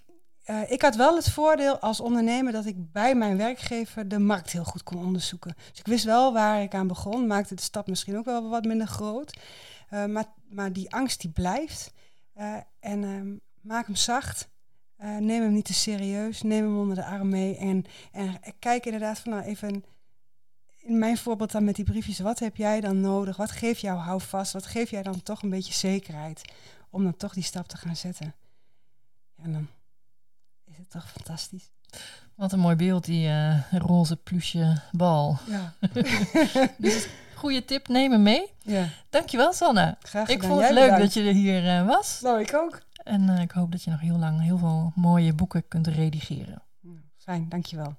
[0.68, 4.64] ik had wel het voordeel als ondernemer dat ik bij mijn werkgever de markt heel
[4.64, 5.54] goed kon onderzoeken.
[5.70, 7.26] Dus ik wist wel waar ik aan begon.
[7.26, 9.38] Maakte de stap misschien ook wel wat minder groot.
[9.90, 11.92] Maar, maar die angst die blijft.
[12.80, 14.48] En ehm, maak hem zacht.
[14.96, 16.42] Eh, neem hem niet te serieus.
[16.42, 17.56] Neem hem onder de arm mee.
[17.56, 19.84] En, en kijk inderdaad van nou even...
[20.82, 22.18] In mijn voorbeeld dan met die briefjes.
[22.18, 23.36] Wat heb jij dan nodig?
[23.36, 24.52] Wat geeft jou houvast?
[24.52, 26.52] Wat geeft jij dan toch een beetje zekerheid?
[26.90, 28.34] Om dan toch die stap te gaan zetten.
[29.36, 29.68] Ja, en dan
[30.64, 31.70] is het toch fantastisch.
[32.34, 35.38] Wat een mooi beeld, die eh, roze plusje bal.
[35.46, 35.74] Ja,
[36.78, 38.52] Dus goede tip, neem hem mee.
[38.62, 38.88] ja.
[39.10, 39.96] Dankjewel, Sanne.
[40.00, 40.48] graag Ik gedaan.
[40.50, 41.14] vond het Jij leuk bedankt.
[41.14, 42.20] dat je er hier eh, was.
[42.20, 42.80] Nou, ik ook.
[43.10, 46.62] En eh, ik hoop dat je nog heel lang heel veel mooie boeken kunt redigeren.
[47.16, 47.94] Fijn, dankjewel.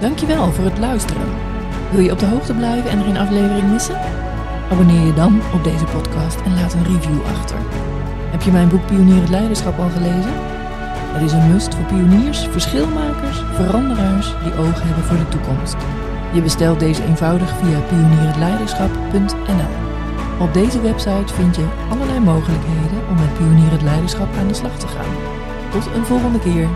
[0.00, 1.28] Dankjewel voor het luisteren.
[1.90, 3.98] Wil je op de hoogte blijven en er geen aflevering missen?
[4.70, 7.58] Abonneer je dan op deze podcast en laat een review achter.
[8.30, 10.32] Heb je mijn boek Pionier het Leiderschap al gelezen?
[11.12, 15.76] Het is een must voor pioniers, verschilmakers, veranderaars die oog hebben voor de toekomst.
[16.34, 19.99] Je bestelt deze eenvoudig via pionierhetleiderschap.nl.
[20.40, 24.78] Op deze website vind je allerlei mogelijkheden om met Pionier het Leiderschap aan de slag
[24.78, 25.14] te gaan.
[25.70, 26.68] Tot een volgende keer.